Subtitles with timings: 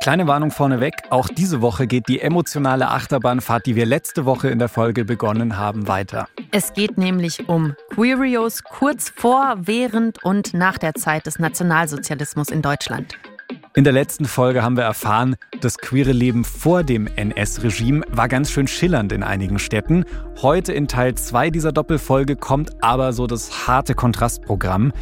[0.00, 4.58] Kleine Warnung vorneweg, auch diese Woche geht die emotionale Achterbahnfahrt, die wir letzte Woche in
[4.58, 6.28] der Folge begonnen haben, weiter.
[6.52, 12.62] Es geht nämlich um Queerios kurz vor, während und nach der Zeit des Nationalsozialismus in
[12.62, 13.18] Deutschland.
[13.74, 18.50] In der letzten Folge haben wir erfahren, das queere Leben vor dem NS-Regime war ganz
[18.50, 20.04] schön schillernd in einigen Städten.
[20.40, 24.92] Heute in Teil 2 dieser Doppelfolge kommt aber so das harte Kontrastprogramm.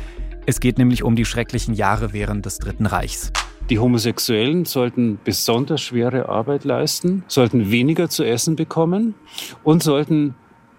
[0.46, 3.30] Es geht nämlich um die schrecklichen Jahre während des Dritten Reichs.
[3.68, 9.16] Die Homosexuellen sollten besonders schwere Arbeit leisten, sollten weniger zu essen bekommen
[9.64, 10.36] und sollten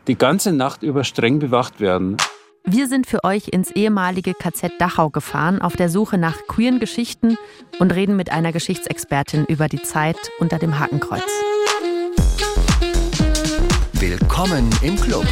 [0.07, 2.15] die ganze Nacht über streng bewacht werden.
[2.63, 7.37] Wir sind für euch ins ehemalige KZ Dachau gefahren, auf der Suche nach queeren Geschichten
[7.79, 11.29] und reden mit einer Geschichtsexpertin über die Zeit unter dem Hakenkreuz.
[13.93, 15.25] Willkommen im Club.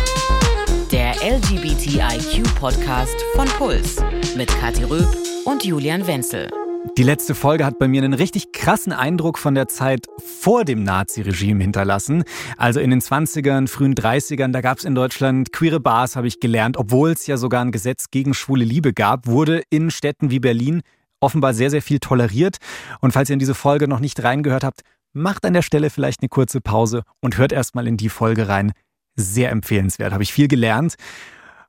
[0.92, 4.04] Der LGBTIQ-Podcast von Puls
[4.36, 5.08] mit Kathi Röb
[5.46, 6.50] und Julian Wenzel.
[6.98, 10.84] Die letzte Folge hat bei mir einen richtig krassen Eindruck von der Zeit vor dem
[10.84, 12.24] Nazi-Regime hinterlassen.
[12.56, 16.40] Also in den 20ern, frühen 30ern, da gab es in Deutschland queere Bars, habe ich
[16.40, 16.78] gelernt.
[16.78, 20.84] Obwohl es ja sogar ein Gesetz gegen schwule Liebe gab, wurde in Städten wie Berlin
[21.20, 22.60] offenbar sehr, sehr viel toleriert.
[23.02, 24.80] Und falls ihr in diese Folge noch nicht reingehört habt,
[25.12, 28.72] macht an der Stelle vielleicht eine kurze Pause und hört erstmal in die Folge rein.
[29.18, 30.96] Sehr empfehlenswert, habe ich viel gelernt.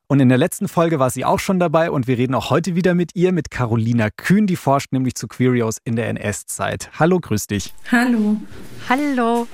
[0.09, 2.75] Und in der letzten Folge war sie auch schon dabei und wir reden auch heute
[2.75, 6.89] wieder mit ihr, mit Carolina Kühn, die forscht nämlich zu Queerios in der NS-Zeit.
[6.97, 7.73] Hallo, grüß dich.
[7.91, 8.37] Hallo.
[8.87, 9.47] Hallo.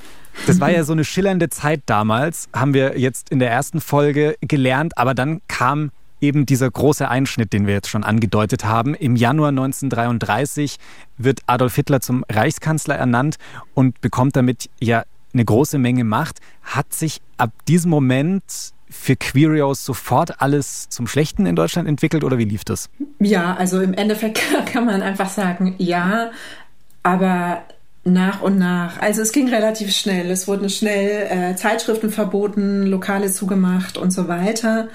[0.46, 4.36] Das war ja so eine schillernde Zeit damals, haben wir jetzt in der ersten Folge
[4.42, 5.90] gelernt, aber dann kam
[6.22, 8.94] eben dieser große Einschnitt, den wir jetzt schon angedeutet haben.
[8.94, 10.78] Im Januar 1933
[11.18, 13.38] wird Adolf Hitler zum Reichskanzler ernannt
[13.74, 16.42] und bekommt damit ja eine große Menge Macht.
[16.62, 22.38] Hat sich ab diesem Moment für Queerios sofort alles zum Schlechten in Deutschland entwickelt oder
[22.38, 22.90] wie lief das?
[23.20, 24.42] Ja, also im Endeffekt
[24.72, 26.32] kann man einfach sagen, ja,
[27.02, 27.64] aber
[28.06, 29.00] nach und nach.
[29.02, 30.30] Also es ging relativ schnell.
[30.30, 34.90] Es wurden schnell äh, Zeitschriften verboten, Lokale zugemacht und so weiter.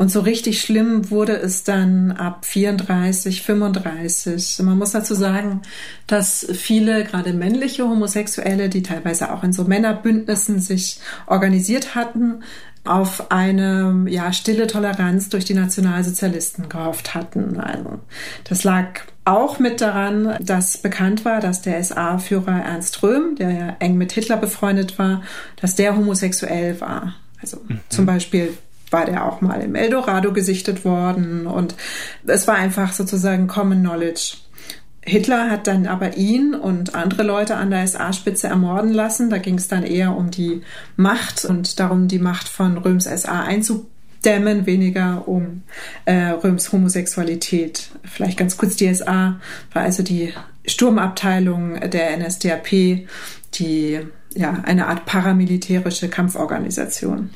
[0.00, 4.60] Und so richtig schlimm wurde es dann ab 34, 35.
[4.62, 5.60] Man muss dazu sagen,
[6.06, 12.42] dass viele, gerade männliche Homosexuelle, die teilweise auch in so Männerbündnissen sich organisiert hatten,
[12.84, 17.60] auf eine ja, stille Toleranz durch die Nationalsozialisten gehofft hatten.
[17.60, 18.00] Also,
[18.44, 23.76] das lag auch mit daran, dass bekannt war, dass der SA-Führer Ernst Röhm, der ja
[23.78, 25.22] eng mit Hitler befreundet war,
[25.60, 27.14] dass der homosexuell war.
[27.40, 27.80] Also mhm.
[27.88, 28.56] zum Beispiel
[28.90, 31.74] war der auch mal im Eldorado gesichtet worden und
[32.26, 34.38] es war einfach sozusagen Common Knowledge.
[35.02, 39.30] Hitler hat dann aber ihn und andere Leute an der SA-Spitze ermorden lassen.
[39.30, 40.62] Da ging es dann eher um die
[40.96, 45.62] Macht und darum, die Macht von Röms SA einzudämmen, weniger um
[46.04, 47.90] äh, Röms Homosexualität.
[48.04, 49.40] Vielleicht ganz kurz, die SA
[49.72, 50.34] war also die
[50.66, 52.68] Sturmabteilung der NSDAP,
[53.54, 54.00] die
[54.34, 57.30] ja eine Art paramilitärische Kampforganisation.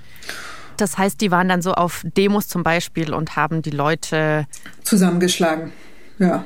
[0.77, 4.47] Das heißt, die waren dann so auf Demos zum Beispiel und haben die Leute
[4.83, 5.73] zusammengeschlagen.
[6.19, 6.45] Ja.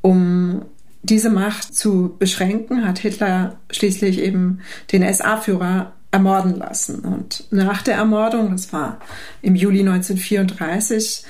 [0.00, 0.62] Um
[1.02, 4.60] diese Macht zu beschränken, hat Hitler schließlich eben
[4.92, 7.00] den SA-Führer ermorden lassen.
[7.00, 8.98] Und nach der Ermordung, das war
[9.42, 11.24] im Juli 1934,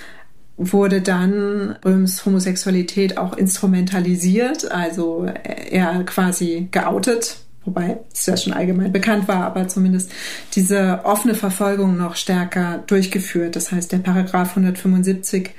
[0.57, 8.93] wurde dann Röms Homosexualität auch instrumentalisiert, also er quasi geoutet, wobei es ja schon allgemein
[8.93, 10.11] bekannt war, aber zumindest
[10.55, 13.55] diese offene Verfolgung noch stärker durchgeführt.
[13.55, 15.51] Das heißt, der Paragraph 175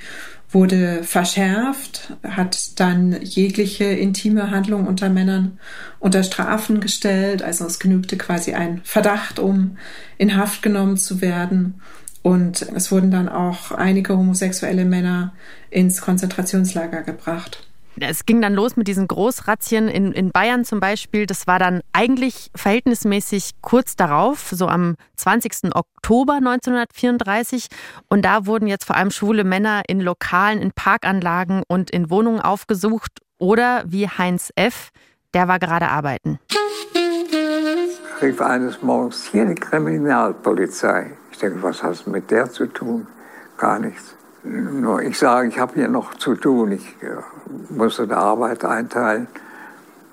[0.52, 5.58] wurde verschärft, hat dann jegliche intime Handlung unter Männern
[5.98, 7.42] unter Strafen gestellt.
[7.42, 9.78] Also es genügte quasi ein Verdacht, um
[10.18, 11.80] in Haft genommen zu werden.
[12.22, 15.32] Und es wurden dann auch einige homosexuelle Männer
[15.70, 21.26] ins Konzentrationslager gebracht es ging dann los mit diesen Großrazzien in, in Bayern zum Beispiel.
[21.26, 25.74] Das war dann eigentlich verhältnismäßig kurz darauf, so am 20.
[25.74, 27.66] Oktober 1934.
[28.08, 32.40] Und da wurden jetzt vor allem schwule Männer in Lokalen, in Parkanlagen und in Wohnungen
[32.40, 33.20] aufgesucht.
[33.38, 34.90] Oder wie Heinz F.,
[35.34, 36.38] der war gerade arbeiten.
[38.16, 41.12] Ich rief eines Morgens hier die Kriminalpolizei.
[41.32, 43.06] Ich denke, was hast du mit der zu tun?
[43.56, 44.14] Gar nichts.
[44.42, 46.72] Nur ich sage, ich habe hier noch zu tun.
[46.72, 47.16] Ich äh,
[47.68, 49.26] musste die Arbeit einteilen.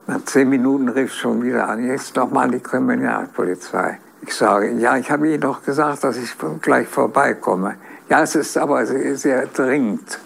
[0.06, 4.00] Nach zehn Minuten rief schon wieder an, jetzt doch mal die Kriminalpolizei.
[4.22, 7.76] Ich sage, ja, ich habe Ihnen doch gesagt, dass ich gleich vorbeikomme.
[8.10, 10.20] Ja, es ist aber sehr dringend.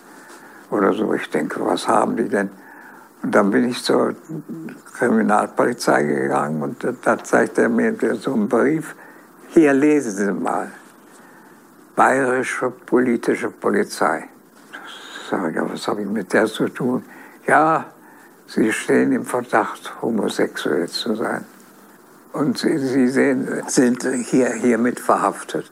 [0.70, 1.14] Oder so.
[1.14, 2.50] Ich denke, was haben die denn?
[3.22, 4.16] Und dann bin ich zur
[4.98, 8.96] Kriminalpolizei gegangen und da zeigt er mir so einen Brief.
[9.50, 10.72] Hier lesen Sie mal
[11.96, 14.28] bayerische politische Polizei.
[14.74, 17.04] Ich sage, ja, was habe ich mit der zu tun?
[17.48, 17.86] Ja,
[18.48, 21.46] Sie stehen im Verdacht, homosexuell zu sein.
[22.34, 25.72] Und Sie, Sie sehen, sind hier, hiermit verhaftet.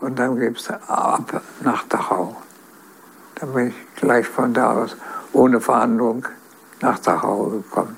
[0.00, 2.36] Und dann gibt es ab nach Dachau.
[3.36, 4.96] Dann bin ich gleich von da aus
[5.32, 6.26] ohne Verhandlung
[6.80, 7.96] nach Dachau gekommen.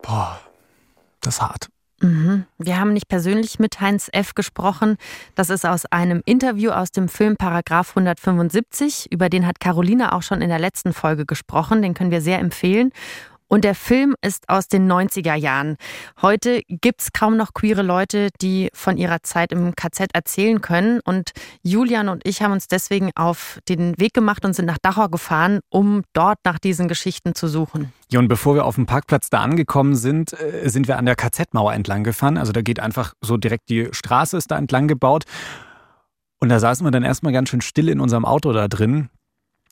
[0.00, 0.40] Boah,
[1.20, 1.68] das ist hart.
[2.00, 2.31] Mhm.
[2.64, 4.34] Wir haben nicht persönlich mit Heinz F.
[4.34, 4.96] gesprochen.
[5.34, 9.10] Das ist aus einem Interview aus dem Film Paragraph 175.
[9.10, 11.82] Über den hat Caroline auch schon in der letzten Folge gesprochen.
[11.82, 12.92] Den können wir sehr empfehlen.
[13.52, 15.76] Und der Film ist aus den 90er Jahren.
[16.22, 21.00] Heute gibt es kaum noch queere Leute, die von ihrer Zeit im KZ erzählen können.
[21.04, 21.32] Und
[21.62, 25.60] Julian und ich haben uns deswegen auf den Weg gemacht und sind nach Dachau gefahren,
[25.68, 27.92] um dort nach diesen Geschichten zu suchen.
[28.10, 31.14] Ja, und bevor wir auf dem Parkplatz da angekommen sind, äh, sind wir an der
[31.14, 32.38] KZ-Mauer entlang gefahren.
[32.38, 35.24] Also da geht einfach so direkt die Straße ist da entlang gebaut.
[36.40, 39.10] Und da saßen wir dann erstmal ganz schön still in unserem Auto da drin.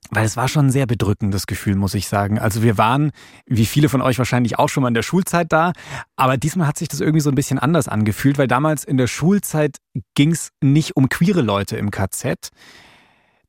[0.09, 2.39] Weil es war schon ein sehr bedrückendes Gefühl, muss ich sagen.
[2.39, 3.13] Also wir waren,
[3.47, 5.73] wie viele von euch wahrscheinlich auch schon mal in der Schulzeit da,
[6.17, 9.07] aber diesmal hat sich das irgendwie so ein bisschen anders angefühlt, weil damals in der
[9.07, 9.77] Schulzeit
[10.15, 12.49] ging es nicht um queere Leute im KZ.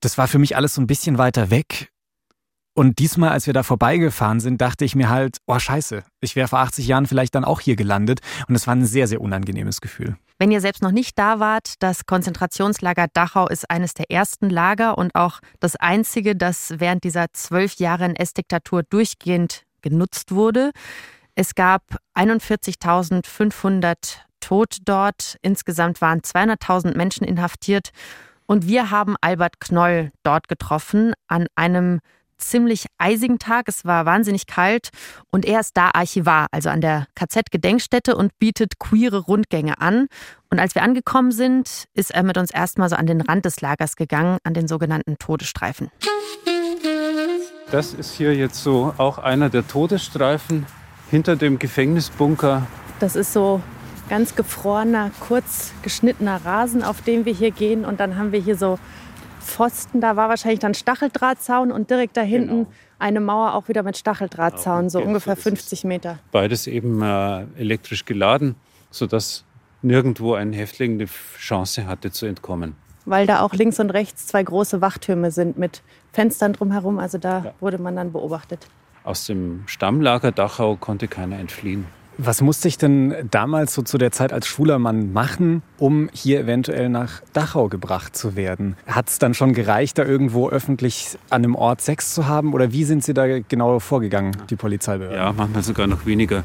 [0.01, 1.89] Das war für mich alles so ein bisschen weiter weg.
[2.73, 6.47] Und diesmal, als wir da vorbeigefahren sind, dachte ich mir halt, oh scheiße, ich wäre
[6.47, 8.21] vor 80 Jahren vielleicht dann auch hier gelandet.
[8.47, 10.15] Und es war ein sehr, sehr unangenehmes Gefühl.
[10.41, 14.97] Wenn ihr selbst noch nicht da wart, das Konzentrationslager Dachau ist eines der ersten Lager
[14.97, 20.71] und auch das einzige, das während dieser zwölf Jahre NS-Diktatur durchgehend genutzt wurde.
[21.35, 21.83] Es gab
[22.15, 23.95] 41.500
[24.39, 25.37] Tote dort.
[25.43, 27.91] Insgesamt waren 200.000 Menschen inhaftiert.
[28.47, 31.99] Und wir haben Albert Knoll dort getroffen an einem
[32.41, 33.67] ziemlich eisigen Tag.
[33.67, 34.89] Es war wahnsinnig kalt
[35.31, 40.07] und er ist da Archivar, also an der KZ-Gedenkstätte und bietet queere Rundgänge an.
[40.49, 43.61] Und als wir angekommen sind, ist er mit uns erstmal so an den Rand des
[43.61, 45.89] Lagers gegangen, an den sogenannten Todesstreifen.
[47.71, 50.65] Das ist hier jetzt so auch einer der Todesstreifen
[51.09, 52.67] hinter dem Gefängnisbunker.
[52.99, 53.61] Das ist so
[54.09, 57.85] ganz gefrorener, kurz geschnittener Rasen, auf dem wir hier gehen.
[57.85, 58.77] Und dann haben wir hier so
[59.41, 62.71] Pfosten, da war wahrscheinlich dann Stacheldrahtzaun und direkt da hinten genau.
[62.99, 66.19] eine Mauer auch wieder mit Stacheldrahtzaun, so ungefähr 50 Meter.
[66.31, 68.55] Beides eben äh, elektrisch geladen,
[68.89, 69.43] sodass
[69.81, 71.07] nirgendwo ein Häftling eine
[71.37, 72.75] Chance hatte zu entkommen.
[73.05, 75.81] Weil da auch links und rechts zwei große Wachtürme sind mit
[76.13, 77.53] Fenstern drumherum, also da ja.
[77.59, 78.67] wurde man dann beobachtet.
[79.03, 81.85] Aus dem Stammlager Dachau konnte keiner entfliehen.
[82.17, 86.89] Was musste ich denn damals so zu der Zeit als Schulermann machen, um hier eventuell
[86.89, 88.75] nach Dachau gebracht zu werden?
[88.85, 92.53] Hat es dann schon gereicht, da irgendwo öffentlich an einem Ort Sex zu haben?
[92.53, 95.17] Oder wie sind Sie da genau vorgegangen, die Polizeibehörden?
[95.17, 96.43] Ja, manchmal sogar noch weniger.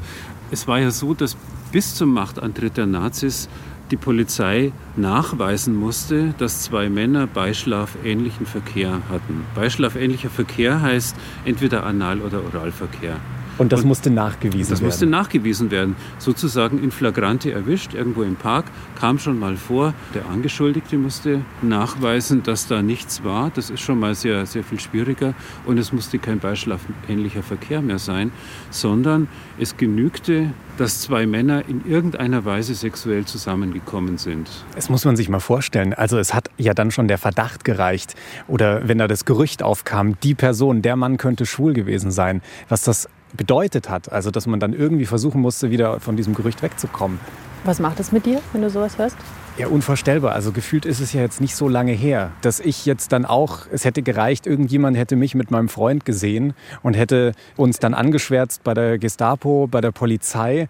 [0.51, 1.35] Es war ja so, dass
[1.71, 3.49] bis zum Machtantritt der Nazis
[3.91, 9.45] die Polizei nachweisen musste, dass zwei Männer beischlafähnlichen Verkehr hatten.
[9.55, 11.15] Beischlafähnlicher Verkehr heißt
[11.45, 13.17] entweder Anal- oder Oralverkehr.
[13.57, 14.89] Und das und musste nachgewiesen das werden?
[14.89, 15.95] Das musste nachgewiesen werden.
[16.19, 18.65] Sozusagen in Flagrante erwischt, irgendwo im Park,
[18.99, 19.93] kam schon mal vor.
[20.13, 23.51] Der Angeschuldigte musste nachweisen, dass da nichts war.
[23.53, 25.33] Das ist schon mal sehr, sehr viel schwieriger.
[25.65, 28.31] Und es musste kein beischlafähnlicher Verkehr mehr sein,
[28.69, 29.27] sondern
[29.59, 34.49] es genügte, dass zwei Männer in irgendeiner Weise sexuell zusammengekommen sind.
[34.75, 35.93] Das muss man sich mal vorstellen.
[35.93, 38.15] Also es hat ja dann schon der Verdacht gereicht.
[38.47, 42.41] Oder wenn da das Gerücht aufkam, die Person, der Mann könnte schwul gewesen sein.
[42.69, 44.11] Was das bedeutet hat.
[44.11, 47.19] Also, dass man dann irgendwie versuchen musste, wieder von diesem Gerücht wegzukommen.
[47.63, 49.17] Was macht es mit dir, wenn du sowas hörst?
[49.57, 50.33] Ja, unvorstellbar.
[50.33, 53.65] Also gefühlt ist es ja jetzt nicht so lange her, dass ich jetzt dann auch,
[53.71, 56.53] es hätte gereicht, irgendjemand hätte mich mit meinem Freund gesehen
[56.83, 60.69] und hätte uns dann angeschwärzt bei der Gestapo, bei der Polizei.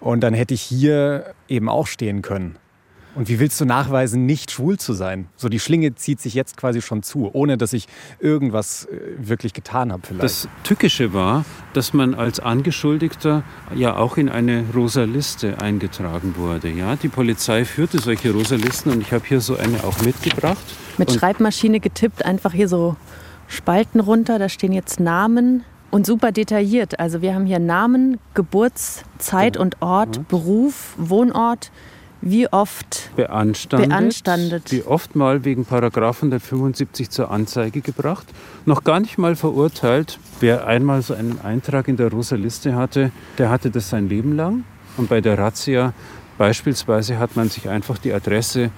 [0.00, 2.56] Und dann hätte ich hier eben auch stehen können.
[3.14, 5.26] Und wie willst du nachweisen, nicht schwul zu sein?
[5.36, 7.86] So die Schlinge zieht sich jetzt quasi schon zu, ohne dass ich
[8.20, 10.24] irgendwas äh, wirklich getan habe vielleicht.
[10.24, 13.42] Das Tückische war, dass man als Angeschuldigter
[13.74, 16.70] ja auch in eine rosa Liste eingetragen wurde.
[16.70, 20.64] Ja, die Polizei führte solche rosa Listen und ich habe hier so eine auch mitgebracht.
[20.96, 22.96] Mit und Schreibmaschine getippt, einfach hier so
[23.46, 26.98] Spalten runter, da stehen jetzt Namen, und super detailliert.
[26.98, 29.62] Also wir haben hier Namen, Geburtszeit genau.
[29.62, 31.70] und Ort, Beruf, Wohnort,
[32.22, 34.72] wie oft beanstandet, beanstandet.
[34.72, 38.26] Wie oft mal wegen Paragraph 175 zur Anzeige gebracht,
[38.64, 40.18] noch gar nicht mal verurteilt.
[40.40, 44.36] Wer einmal so einen Eintrag in der Rosa Liste hatte, der hatte das sein Leben
[44.36, 44.64] lang.
[44.96, 45.92] Und bei der Razzia
[46.38, 48.70] beispielsweise hat man sich einfach die Adresse,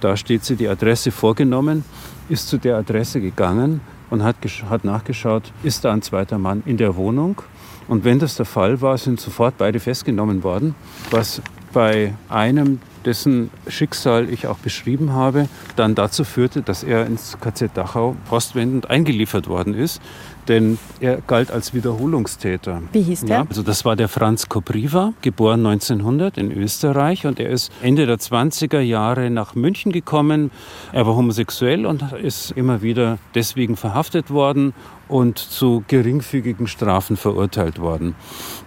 [0.00, 1.84] da steht sie, die Adresse vorgenommen,
[2.28, 3.80] ist zu der Adresse gegangen
[4.10, 4.36] und hat,
[4.68, 7.42] hat nachgeschaut, ist da ein zweiter Mann in der Wohnung.
[7.88, 10.74] Und wenn das der Fall war, sind sofort beide festgenommen worden,
[11.10, 11.42] was
[11.72, 17.70] bei einem dessen Schicksal ich auch beschrieben habe, dann dazu führte, dass er ins KZ
[17.74, 20.00] Dachau postwendend eingeliefert worden ist
[20.48, 22.82] denn er galt als Wiederholungstäter.
[22.92, 23.36] Wie hieß der?
[23.36, 28.06] Ja, also das war der Franz Kopriva, geboren 1900 in Österreich und er ist Ende
[28.06, 30.50] der 20er Jahre nach München gekommen.
[30.92, 34.74] Er war homosexuell und ist immer wieder deswegen verhaftet worden
[35.08, 38.14] und zu geringfügigen Strafen verurteilt worden.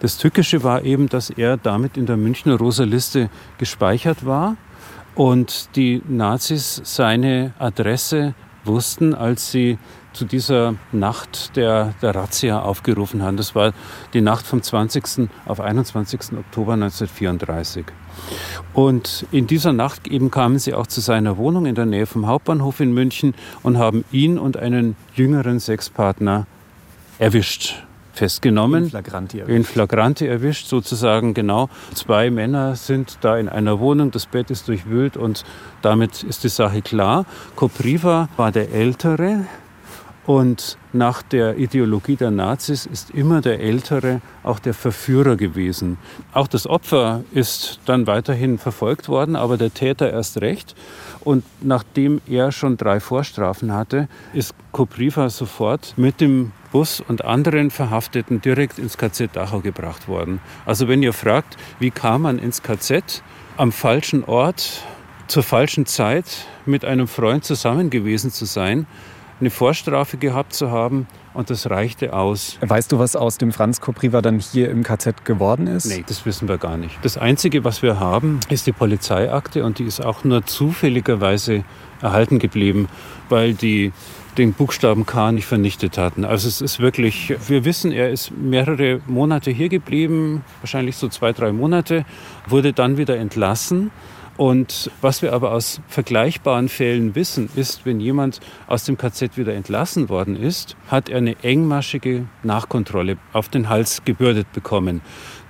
[0.02, 4.58] Das Tückische war eben, dass er damit in der Münchner Rosa-Liste gespeichert war
[5.16, 8.34] und die Nazis seine Adresse
[8.66, 9.78] wussten, als sie
[10.14, 13.38] zu dieser Nacht der, der Razzia aufgerufen haben.
[13.38, 13.74] Das war
[14.14, 15.30] die Nacht vom 20.
[15.46, 16.38] auf 21.
[16.38, 17.86] Oktober 1934.
[18.74, 22.28] Und in dieser Nacht eben kamen sie auch zu seiner Wohnung in der Nähe vom
[22.28, 26.48] Hauptbahnhof in München und haben ihn und einen jüngeren Sexpartner
[27.20, 28.86] erwischt festgenommen.
[28.86, 29.56] In Flagranti erwischt.
[29.56, 31.70] In Flagranti erwischt, sozusagen, genau.
[31.94, 35.44] Zwei Männer sind da in einer Wohnung, das Bett ist durchwühlt und
[35.82, 37.26] damit ist die Sache klar.
[37.56, 39.46] Kopriva war der Ältere,
[40.26, 45.98] und nach der Ideologie der Nazis ist immer der Ältere auch der Verführer gewesen.
[46.34, 50.76] Auch das Opfer ist dann weiterhin verfolgt worden, aber der Täter erst recht.
[51.22, 57.70] Und nachdem er schon drei Vorstrafen hatte, ist Kopriva sofort mit dem Bus und anderen
[57.70, 60.40] Verhafteten direkt ins KZ Dachau gebracht worden.
[60.66, 63.24] Also wenn ihr fragt, wie kam man ins KZ?
[63.58, 64.84] Am falschen Ort,
[65.28, 68.88] zur falschen Zeit mit einem Freund zusammen gewesen zu sein,
[69.44, 72.58] eine Vorstrafe gehabt zu haben und das reichte aus.
[72.62, 75.86] Weißt du, was aus dem Franz Kopriva dann hier im KZ geworden ist?
[75.86, 76.98] Nee, das wissen wir gar nicht.
[77.02, 81.66] Das Einzige, was wir haben, ist die Polizeiakte und die ist auch nur zufälligerweise
[82.02, 82.88] erhalten geblieben,
[83.28, 83.92] weil die
[84.38, 86.24] den Buchstaben K nicht vernichtet hatten.
[86.24, 91.34] Also es ist wirklich, wir wissen, er ist mehrere Monate hier geblieben, wahrscheinlich so zwei,
[91.34, 92.06] drei Monate,
[92.48, 93.92] wurde dann wieder entlassen
[94.36, 99.54] und was wir aber aus vergleichbaren Fällen wissen, ist, wenn jemand aus dem KZ wieder
[99.54, 105.02] entlassen worden ist, hat er eine engmaschige Nachkontrolle auf den Hals gebürdet bekommen.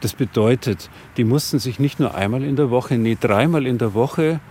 [0.02, 3.94] Das bedeutet, die mussten sich nicht nur einmal in der Woche, nee, dreimal in der
[3.94, 4.42] Woche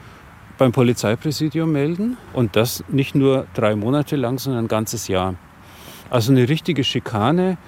[0.57, 5.35] beim Polizeipräsidium melden und das nicht nur drei Monate lang, sondern ein ganzes Jahr.
[6.09, 7.59] Also eine richtige Schikane,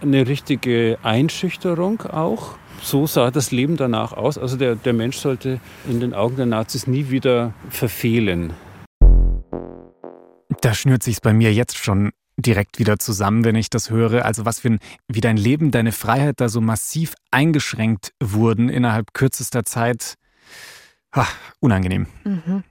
[0.00, 4.38] eine richtige Einschüchterung auch so sah das Leben danach aus.
[4.38, 8.52] Also der, der Mensch sollte in den Augen der Nazis nie wieder verfehlen.
[10.60, 14.24] Da schnürt sich's bei mir jetzt schon direkt wieder zusammen, wenn ich das höre.
[14.24, 19.14] Also was für ein, wie dein Leben, deine Freiheit da so massiv eingeschränkt wurden innerhalb
[19.14, 20.14] kürzester Zeit.
[21.12, 22.06] Ach, unangenehm.
[22.24, 22.64] Mhm.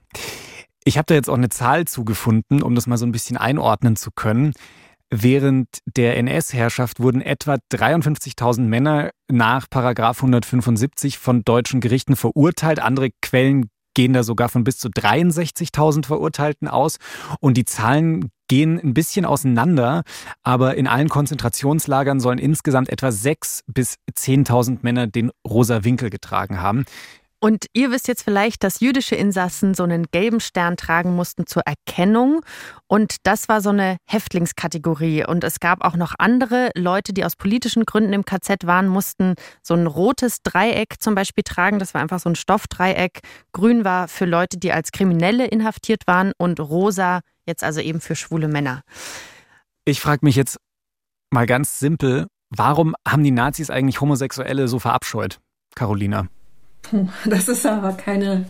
[0.84, 3.96] Ich habe da jetzt auch eine Zahl zugefunden, um das mal so ein bisschen einordnen
[3.96, 4.52] zu können.
[5.16, 12.80] Während der NS-Herrschaft wurden etwa 53.000 Männer nach Paragraf 175 von deutschen Gerichten verurteilt.
[12.80, 16.96] Andere Quellen gehen da sogar von bis zu 63.000 Verurteilten aus.
[17.38, 20.02] Und die Zahlen gehen ein bisschen auseinander,
[20.42, 26.60] aber in allen Konzentrationslagern sollen insgesamt etwa 6.000 bis 10.000 Männer den rosa Winkel getragen
[26.60, 26.86] haben.
[27.44, 31.62] Und ihr wisst jetzt vielleicht, dass jüdische Insassen so einen gelben Stern tragen mussten zur
[31.66, 32.40] Erkennung.
[32.86, 35.26] Und das war so eine Häftlingskategorie.
[35.26, 39.34] Und es gab auch noch andere Leute, die aus politischen Gründen im KZ waren, mussten
[39.62, 41.78] so ein rotes Dreieck zum Beispiel tragen.
[41.78, 43.20] Das war einfach so ein Stoffdreieck.
[43.52, 48.16] Grün war für Leute, die als Kriminelle inhaftiert waren und rosa jetzt also eben für
[48.16, 48.80] schwule Männer.
[49.84, 50.56] Ich frage mich jetzt
[51.30, 55.40] mal ganz simpel, warum haben die Nazis eigentlich Homosexuelle so verabscheut?
[55.74, 56.26] Carolina.
[57.24, 58.46] Das ist aber keine,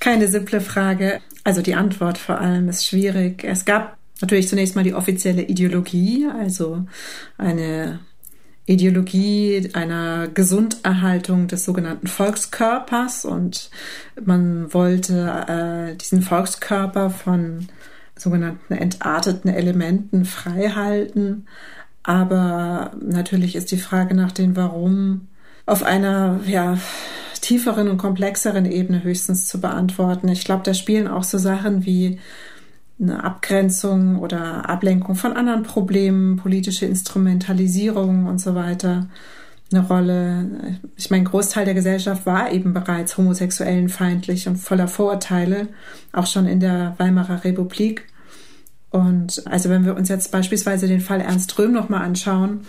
[0.00, 1.20] keine simple Frage.
[1.44, 3.44] Also die Antwort vor allem ist schwierig.
[3.44, 6.86] Es gab natürlich zunächst mal die offizielle Ideologie, also
[7.36, 8.00] eine
[8.66, 13.70] Ideologie einer Gesunderhaltung des sogenannten Volkskörpers und
[14.24, 17.68] man wollte äh, diesen Volkskörper von
[18.16, 21.46] sogenannten entarteten Elementen frei halten.
[22.02, 25.28] Aber natürlich ist die Frage nach dem Warum
[25.66, 26.78] auf einer ja,
[27.40, 30.28] tieferen und komplexeren Ebene höchstens zu beantworten.
[30.28, 32.18] Ich glaube, da spielen auch so Sachen wie
[33.00, 39.08] eine Abgrenzung oder Ablenkung von anderen Problemen, politische Instrumentalisierung und so weiter
[39.72, 40.78] eine Rolle.
[40.96, 45.68] Ich meine, Großteil der Gesellschaft war eben bereits homosexuellen feindlich und voller Vorurteile,
[46.12, 48.06] auch schon in der Weimarer Republik.
[48.90, 52.60] Und also wenn wir uns jetzt beispielsweise den Fall Ernst Röhm nochmal anschauen,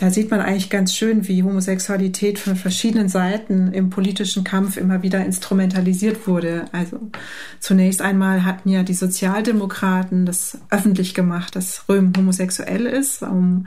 [0.00, 5.02] da sieht man eigentlich ganz schön, wie Homosexualität von verschiedenen Seiten im politischen Kampf immer
[5.02, 6.64] wieder instrumentalisiert wurde.
[6.72, 7.10] Also
[7.58, 13.66] zunächst einmal hatten ja die Sozialdemokraten das öffentlich gemacht, dass Röhm homosexuell ist, um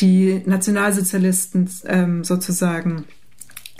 [0.00, 3.04] die Nationalsozialisten ähm, sozusagen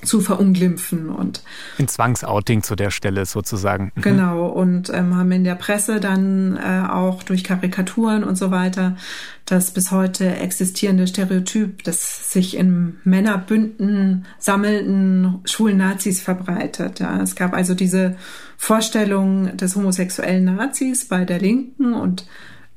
[0.02, 1.42] zu verunglimpfen und
[1.76, 3.92] in Zwangsouting zu der Stelle sozusagen.
[3.94, 4.02] Mhm.
[4.02, 8.96] Genau und ähm, haben in der Presse dann äh, auch durch Karikaturen und so weiter
[9.44, 17.00] das bis heute existierende Stereotyp, das sich in Männerbünden sammelnden schwulen Nazis verbreitet.
[17.00, 18.16] Ja, es gab also diese
[18.56, 22.26] Vorstellung des homosexuellen Nazis bei der Linken und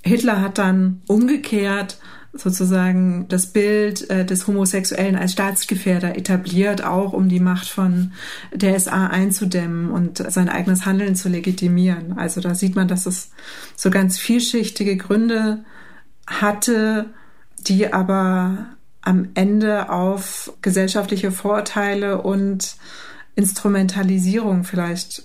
[0.04, 2.00] Hitler hat dann umgekehrt
[2.34, 8.14] sozusagen das Bild äh, des Homosexuellen als Staatsgefährder etabliert, auch um die Macht von
[8.54, 12.18] der SA einzudämmen und sein eigenes Handeln zu legitimieren.
[12.18, 13.32] Also da sieht man, dass es
[13.76, 15.66] so ganz vielschichtige Gründe
[16.26, 17.08] hatte,
[17.60, 18.66] die aber
[19.02, 22.78] am Ende auf gesellschaftliche Vorurteile und
[23.36, 25.24] Instrumentalisierung vielleicht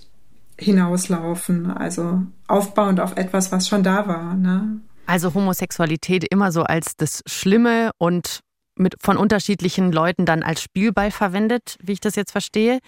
[0.57, 4.33] hinauslaufen, also aufbauend auf etwas, was schon da war.
[4.33, 4.81] Ne?
[5.07, 8.41] Also Homosexualität immer so als das Schlimme und
[8.75, 12.79] mit, von unterschiedlichen Leuten dann als Spielball verwendet, wie ich das jetzt verstehe.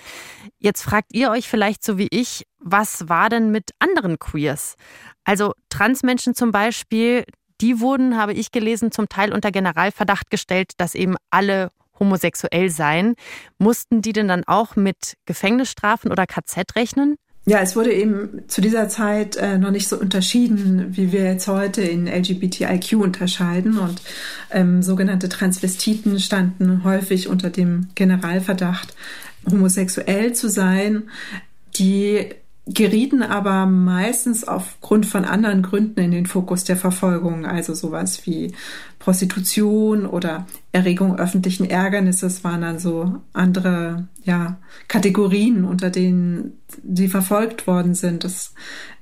[0.60, 4.76] Jetzt fragt ihr euch vielleicht so wie ich, was war denn mit anderen Queers?
[5.24, 7.24] Also Transmenschen zum Beispiel,
[7.62, 13.16] die wurden, habe ich gelesen, zum Teil unter Generalverdacht gestellt, dass eben alle homosexuell seien.
[13.58, 17.16] Mussten die denn dann auch mit Gefängnisstrafen oder KZ rechnen?
[17.46, 21.48] Ja, es wurde eben zu dieser Zeit äh, noch nicht so unterschieden, wie wir jetzt
[21.48, 23.80] heute in LGBTIQ unterscheiden.
[23.80, 24.02] Und
[24.52, 28.94] ähm, sogenannte Transvestiten standen häufig unter dem Generalverdacht,
[29.50, 31.10] homosexuell zu sein.
[31.76, 32.28] Die
[32.74, 38.54] gerieten aber meistens aufgrund von anderen Gründen in den Fokus der Verfolgung, also sowas wie
[39.00, 46.60] Prostitution oder Erregung öffentlichen Ärgernisses waren dann so andere ja, Kategorien, unter denen
[46.94, 48.24] sie verfolgt worden sind.
[48.24, 48.54] Das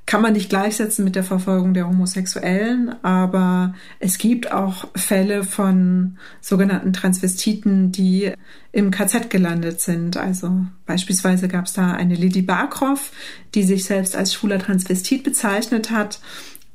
[0.08, 6.18] kann man nicht gleichsetzen mit der Verfolgung der Homosexuellen, aber es gibt auch Fälle von
[6.40, 8.32] sogenannten Transvestiten, die
[8.72, 10.16] im KZ gelandet sind.
[10.16, 13.12] Also beispielsweise gab es da eine Lady Barkroff,
[13.54, 16.22] die sich selbst als schwuler Transvestit bezeichnet hat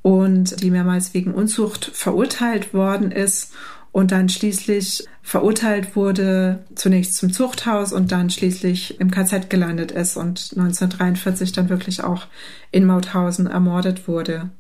[0.03, 3.55] und die mehrmals wegen Unzucht verurteilt worden ist
[3.93, 10.17] und dann schließlich verurteilt wurde, zunächst zum Zuchthaus und dann schließlich im KZ gelandet ist
[10.17, 12.27] und 1943 dann wirklich auch
[12.71, 14.51] in Mauthausen ermordet wurde.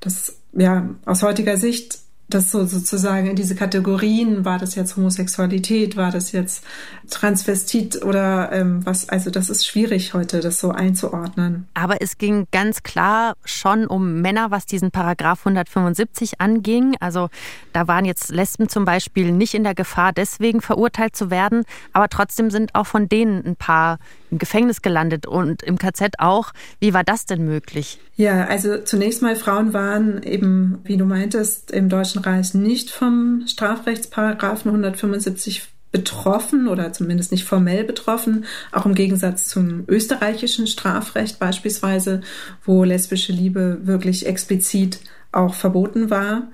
[0.00, 5.96] Das, ja, aus heutiger Sicht das so sozusagen in diese Kategorien, war das jetzt Homosexualität,
[5.96, 6.64] war das jetzt
[7.10, 11.68] Transvestit oder ähm, was, also das ist schwierig heute, das so einzuordnen.
[11.74, 16.96] Aber es ging ganz klar schon um Männer, was diesen Paragraph 175 anging.
[17.00, 17.28] Also
[17.72, 22.08] da waren jetzt Lesben zum Beispiel nicht in der Gefahr, deswegen verurteilt zu werden, aber
[22.08, 23.98] trotzdem sind auch von denen ein paar
[24.34, 26.52] im Gefängnis gelandet und im KZ auch.
[26.80, 28.00] Wie war das denn möglich?
[28.16, 33.44] Ja, also zunächst mal Frauen waren eben, wie du meintest, im Deutschen Reich nicht vom
[33.46, 42.20] Strafrechtsparagraphen 175 betroffen oder zumindest nicht formell betroffen, auch im Gegensatz zum österreichischen Strafrecht beispielsweise,
[42.64, 44.98] wo lesbische Liebe wirklich explizit
[45.30, 46.48] auch verboten war.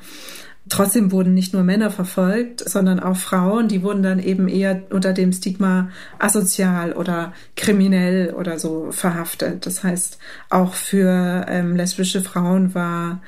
[0.70, 5.12] Trotzdem wurden nicht nur Männer verfolgt, sondern auch Frauen, die wurden dann eben eher unter
[5.12, 9.66] dem Stigma asozial oder kriminell oder so verhaftet.
[9.66, 13.20] Das heißt, auch für ähm, lesbische Frauen war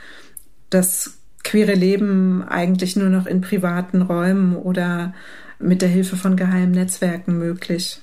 [0.71, 5.13] das queere Leben eigentlich nur noch in privaten Räumen oder
[5.59, 8.01] mit der Hilfe von geheimen Netzwerken möglich.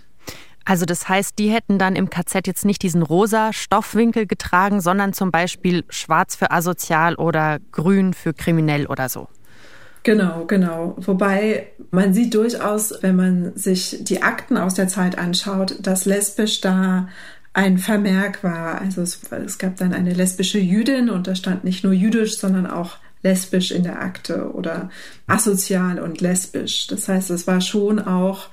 [0.65, 5.13] Also das heißt, die hätten dann im KZ jetzt nicht diesen rosa Stoffwinkel getragen, sondern
[5.13, 9.27] zum Beispiel schwarz für asozial oder grün für kriminell oder so.
[10.03, 10.95] Genau, genau.
[10.97, 16.61] Wobei man sieht durchaus, wenn man sich die Akten aus der Zeit anschaut, dass lesbisch
[16.61, 17.09] da
[17.53, 18.79] ein Vermerk war.
[18.79, 22.67] Also es, es gab dann eine lesbische Jüdin und da stand nicht nur jüdisch, sondern
[22.67, 24.89] auch lesbisch in der Akte oder
[25.27, 26.87] asozial und lesbisch.
[26.87, 28.47] Das heißt, es war schon auch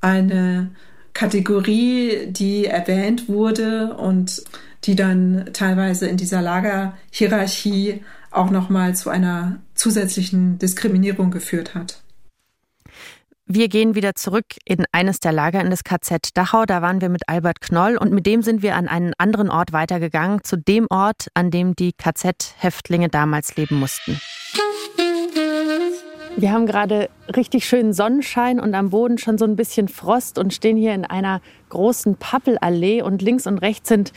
[0.00, 0.70] eine
[1.14, 4.42] Kategorie, die erwähnt wurde und
[4.84, 12.02] die dann teilweise in dieser Lagerhierarchie auch nochmal zu einer zusätzlichen Diskriminierung geführt hat.
[13.46, 16.64] Wir gehen wieder zurück in eines der Lager in das KZ Dachau.
[16.64, 19.72] Da waren wir mit Albert Knoll und mit dem sind wir an einen anderen Ort
[19.72, 24.18] weitergegangen, zu dem Ort, an dem die KZ-Häftlinge damals leben mussten.
[26.36, 30.54] Wir haben gerade richtig schönen Sonnenschein und am Boden schon so ein bisschen Frost und
[30.54, 34.12] stehen hier in einer großen Pappelallee und links und rechts sind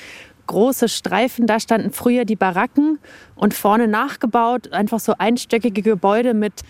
[0.48, 1.46] große Streifen.
[1.46, 3.00] Da standen früher die Baracken
[3.36, 6.62] und vorne nachgebaut einfach so einstöckige Gebäude mit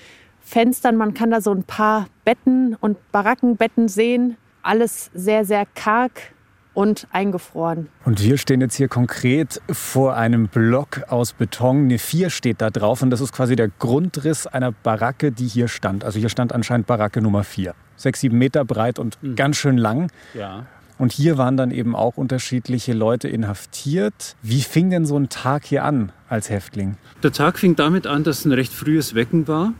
[0.41, 0.95] Fenstern.
[0.95, 4.37] Man kann da so ein paar Betten und Barackenbetten sehen.
[4.63, 6.34] Alles sehr, sehr karg
[6.75, 7.87] und eingefroren.
[8.03, 11.85] Und wir stehen jetzt hier konkret vor einem Block aus Beton.
[11.85, 15.67] Eine 4 steht da drauf und das ist quasi der Grundriss einer Baracke, die hier
[15.67, 16.03] stand.
[16.03, 17.73] Also hier stand anscheinend Baracke Nummer 4.
[17.95, 19.35] Sechs, sieben Meter breit und mhm.
[19.35, 20.11] ganz schön lang.
[20.33, 20.67] Ja.
[20.97, 24.35] Und hier waren dann eben auch unterschiedliche Leute inhaftiert.
[24.41, 26.97] Wie fing denn so ein Tag hier an als Häftling?
[27.23, 29.73] Der Tag fing damit an, dass ein recht frühes Wecken war,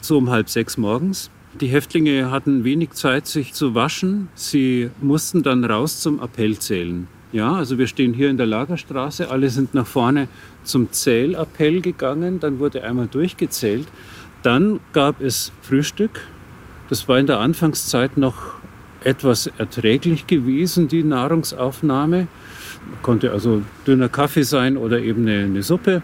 [0.00, 1.30] so um halb sechs morgens.
[1.60, 4.28] Die Häftlinge hatten wenig Zeit, sich zu waschen.
[4.34, 7.06] Sie mussten dann raus zum Appell zählen.
[7.30, 9.30] Ja, also wir stehen hier in der Lagerstraße.
[9.30, 10.26] Alle sind nach vorne
[10.64, 12.40] zum Zählappell gegangen.
[12.40, 13.86] Dann wurde einmal durchgezählt.
[14.42, 16.22] Dann gab es Frühstück.
[16.88, 18.54] Das war in der Anfangszeit noch
[19.04, 22.26] etwas erträglich gewesen, die Nahrungsaufnahme.
[23.02, 26.02] Konnte also dünner Kaffee sein oder eben eine, eine, Suppe,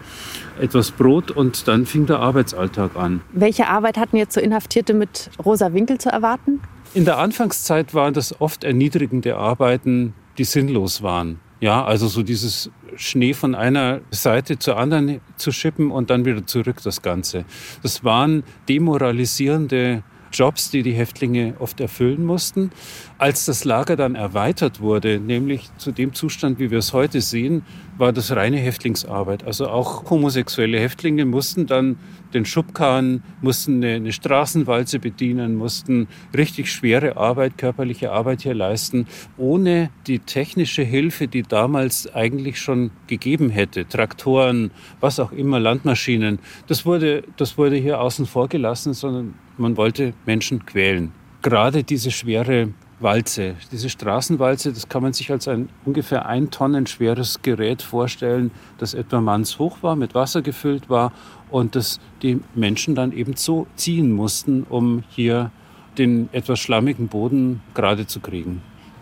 [0.59, 3.21] etwas Brot und dann fing der Arbeitsalltag an.
[3.33, 6.59] Welche Arbeit hatten jetzt so Inhaftierte mit rosa Winkel zu erwarten?
[6.93, 11.39] In der Anfangszeit waren das oft erniedrigende Arbeiten, die sinnlos waren.
[11.61, 16.45] Ja, also so dieses Schnee von einer Seite zur anderen zu schippen und dann wieder
[16.45, 17.45] zurück das Ganze.
[17.83, 22.71] Das waren demoralisierende Jobs, die die Häftlinge oft erfüllen mussten.
[23.21, 27.61] Als das Lager dann erweitert wurde, nämlich zu dem Zustand, wie wir es heute sehen,
[27.95, 29.43] war das reine Häftlingsarbeit.
[29.43, 31.99] Also auch homosexuelle Häftlinge mussten dann
[32.33, 39.05] den Schubkarren, mussten eine, eine Straßenwalze bedienen, mussten richtig schwere Arbeit, körperliche Arbeit hier leisten,
[39.37, 43.87] ohne die technische Hilfe, die damals eigentlich schon gegeben hätte.
[43.87, 46.39] Traktoren, was auch immer, Landmaschinen.
[46.65, 51.11] Das wurde, das wurde hier außen vor gelassen, sondern man wollte Menschen quälen.
[51.43, 52.69] Gerade diese schwere
[53.01, 58.51] Walze, diese Straßenwalze, das kann man sich als ein ungefähr ein Tonnen schweres Gerät vorstellen,
[58.77, 61.11] das etwa mannshoch war, mit Wasser gefüllt war
[61.49, 65.51] und das die Menschen dann eben so ziehen mussten, um hier
[65.97, 68.61] den etwas schlammigen Boden gerade zu kriegen.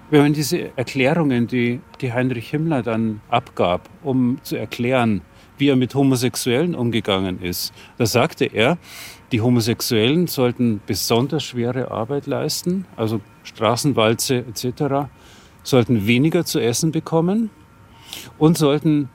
[0.09, 5.21] Wenn man diese Erklärungen, die, die Heinrich Himmler dann abgab, um zu erklären,
[5.59, 8.77] wie er mit Homosexuellen umgegangen ist, da sagte er,
[9.31, 15.09] die Homosexuellen sollten besonders schwere Arbeit leisten, also Straßenwalze etc.,
[15.63, 17.49] sollten weniger zu essen bekommen
[18.37, 19.09] und sollten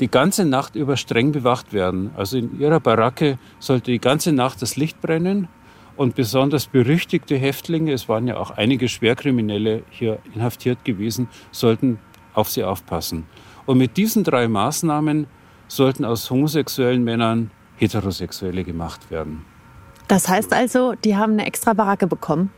[0.00, 2.12] die ganze Nacht über streng bewacht werden.
[2.16, 5.48] Also in ihrer Baracke sollte die ganze Nacht das Licht brennen
[5.96, 11.98] und besonders berüchtigte Häftlinge, es waren ja auch einige Schwerkriminelle hier inhaftiert gewesen, sollten
[12.32, 13.26] auf sie aufpassen.
[13.66, 15.26] Und mit diesen drei Maßnahmen
[15.66, 19.44] sollten aus homosexuellen Männern Heterosexuelle gemacht werden.
[20.08, 22.50] Das heißt also, die haben eine extra Baracke bekommen?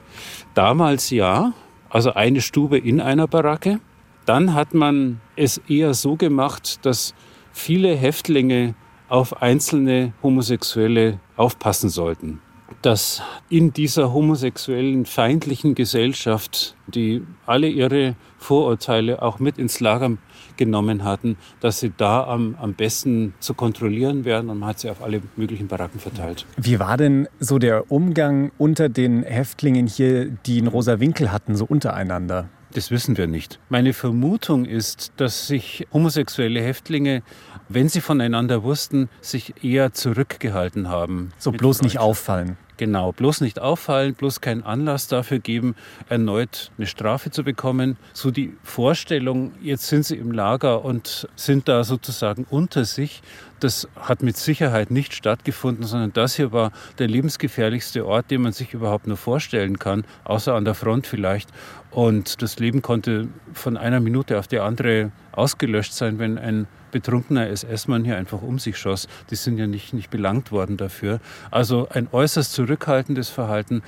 [0.55, 1.53] Damals ja,
[1.89, 3.81] also eine Stube in einer Baracke.
[4.25, 7.15] Dann hat man es eher so gemacht, dass
[7.53, 8.75] viele Häftlinge
[9.09, 12.41] auf einzelne Homosexuelle aufpassen sollten.
[12.83, 20.17] Dass in dieser homosexuellen feindlichen Gesellschaft, die alle ihre Vorurteile auch mit ins Lager
[20.57, 24.91] genommen hatten, dass sie da am, am besten zu kontrollieren wären und man hat sie
[24.91, 26.47] auf alle möglichen Baracken verteilt.
[26.57, 31.57] Wie war denn so der Umgang unter den Häftlingen hier, die einen rosa Winkel hatten,
[31.57, 32.49] so untereinander?
[32.73, 33.59] Das wissen wir nicht.
[33.69, 37.23] Meine Vermutung ist, dass sich homosexuelle Häftlinge,
[37.69, 41.33] wenn sie voneinander wussten, sich eher zurückgehalten haben.
[41.39, 42.57] So bloß nicht auffallen.
[42.81, 45.75] Genau, bloß nicht auffallen, bloß keinen Anlass dafür geben,
[46.09, 47.99] erneut eine Strafe zu bekommen.
[48.15, 53.21] So die Vorstellung, jetzt sind sie im Lager und sind da sozusagen unter sich,
[53.61, 58.53] das hat mit Sicherheit nicht stattgefunden, sondern das hier war der lebensgefährlichste Ort, den man
[58.53, 61.51] sich überhaupt nur vorstellen kann, außer an der Front vielleicht.
[61.91, 67.49] Und das Leben konnte von einer Minute auf die andere ausgelöscht sein, wenn ein betrunkener
[67.49, 69.09] SS-Mann hier einfach um sich schoss.
[69.31, 71.21] Die sind ja nicht, nicht belangt worden dafür.
[71.51, 73.83] Also ein äußerst zurückhaltendes Verhalten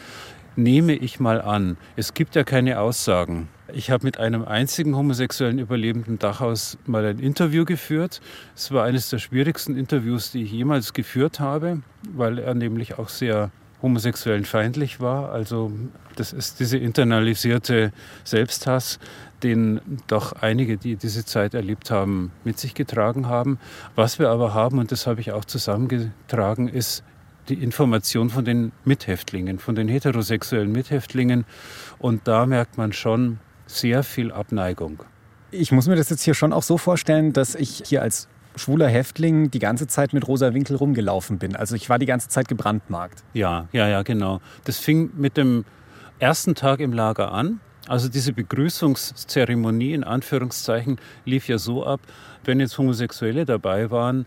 [0.56, 1.76] nehme ich mal an.
[1.96, 3.48] Es gibt ja keine Aussagen.
[3.74, 8.20] Ich habe mit einem einzigen homosexuellen Überlebenden Dachhaus mal ein Interview geführt.
[8.54, 13.08] Es war eines der schwierigsten Interviews, die ich jemals geführt habe, weil er nämlich auch
[13.08, 13.50] sehr
[13.82, 15.32] homosexuellen feindlich war.
[15.32, 15.72] Also
[16.16, 17.92] das ist diese internalisierte
[18.24, 18.98] Selbsthass,
[19.42, 23.58] den doch einige, die diese Zeit erlebt haben, mit sich getragen haben.
[23.96, 27.02] Was wir aber haben, und das habe ich auch zusammengetragen, ist
[27.48, 31.44] die Information von den Mithäftlingen, von den heterosexuellen Mithäftlingen.
[31.98, 35.02] Und da merkt man schon sehr viel Abneigung.
[35.50, 38.88] Ich muss mir das jetzt hier schon auch so vorstellen, dass ich hier als schwuler
[38.88, 41.56] Häftling die ganze Zeit mit rosa Winkel rumgelaufen bin.
[41.56, 43.24] Also ich war die ganze Zeit gebrandmarkt.
[43.34, 44.40] Ja, ja, ja, genau.
[44.64, 45.64] Das fing mit dem
[46.18, 47.60] ersten Tag im Lager an.
[47.88, 52.00] Also diese Begrüßungszeremonie in Anführungszeichen lief ja so ab,
[52.44, 54.26] wenn jetzt Homosexuelle dabei waren,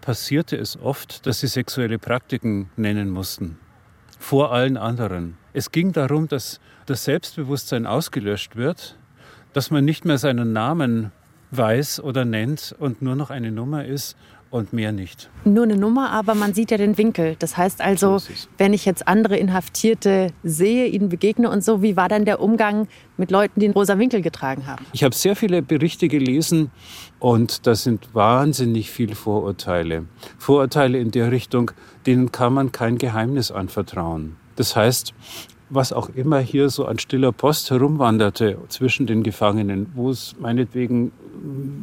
[0.00, 3.58] passierte es oft, dass sie sexuelle Praktiken nennen mussten.
[4.18, 5.36] Vor allen anderen.
[5.52, 8.96] Es ging darum, dass das Selbstbewusstsein ausgelöscht wird,
[9.52, 11.12] dass man nicht mehr seinen Namen
[11.50, 14.16] weiß oder nennt und nur noch eine Nummer ist
[14.50, 15.28] und mehr nicht.
[15.44, 17.36] Nur eine Nummer, aber man sieht ja den Winkel.
[17.38, 21.96] Das heißt also, so wenn ich jetzt andere Inhaftierte sehe, ihnen begegne und so, wie
[21.96, 24.84] war dann der Umgang mit Leuten, die einen rosa Winkel getragen haben?
[24.92, 26.70] Ich habe sehr viele Berichte gelesen
[27.18, 30.06] und da sind wahnsinnig viele Vorurteile.
[30.38, 31.72] Vorurteile in der Richtung,
[32.06, 34.36] denen kann man kein Geheimnis anvertrauen.
[34.56, 35.12] Das heißt,
[35.68, 41.12] was auch immer hier so an stiller Post herumwanderte zwischen den Gefangenen, wo es meinetwegen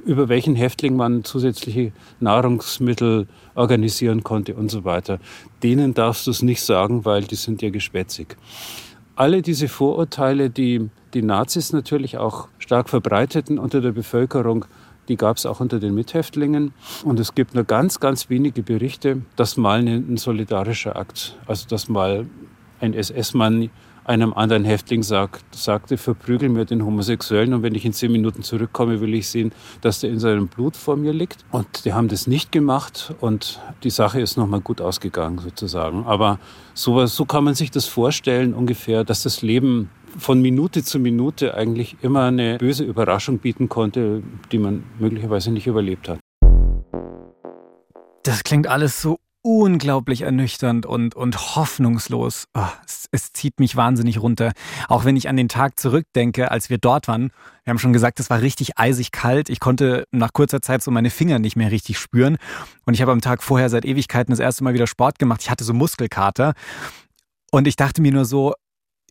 [0.06, 5.20] über welchen Häftling man zusätzliche Nahrungsmittel organisieren konnte und so weiter.
[5.62, 8.38] Denen darfst du es nicht sagen, weil die sind ja gespätzig.
[9.16, 14.66] Alle diese Vorurteile, die die Nazis natürlich auch stark verbreiteten unter der Bevölkerung,
[15.08, 16.74] die gab es auch unter den Mithäftlingen.
[17.04, 21.90] Und es gibt nur ganz, ganz wenige Berichte, dass mal ein solidarischer Akt, also dass
[21.90, 22.26] mal
[22.84, 23.70] ein SS-Mann
[24.06, 28.44] einem anderen Häftling sagt, sagte, verprügel mir den Homosexuellen und wenn ich in zehn Minuten
[28.44, 31.46] zurückkomme, will ich sehen, dass der in seinem Blut vor mir liegt.
[31.52, 36.06] Und die haben das nicht gemacht und die Sache ist nochmal gut ausgegangen sozusagen.
[36.06, 36.38] Aber
[36.74, 41.56] sowas, so kann man sich das vorstellen ungefähr, dass das Leben von Minute zu Minute
[41.56, 46.20] eigentlich immer eine böse Überraschung bieten konnte, die man möglicherweise nicht überlebt hat.
[48.24, 52.48] Das klingt alles so unglaublich ernüchternd und, und hoffnungslos.
[52.56, 54.54] Oh, es, es, zieht mich wahnsinnig runter.
[54.88, 57.32] Auch wenn ich an den Tag zurückdenke, als wir dort waren.
[57.64, 59.50] Wir haben schon gesagt, es war richtig eisig kalt.
[59.50, 62.38] Ich konnte nach kurzer Zeit so meine Finger nicht mehr richtig spüren.
[62.86, 65.42] Und ich habe am Tag vorher seit Ewigkeiten das erste Mal wieder Sport gemacht.
[65.44, 66.54] Ich hatte so Muskelkater.
[67.52, 68.54] Und ich dachte mir nur so,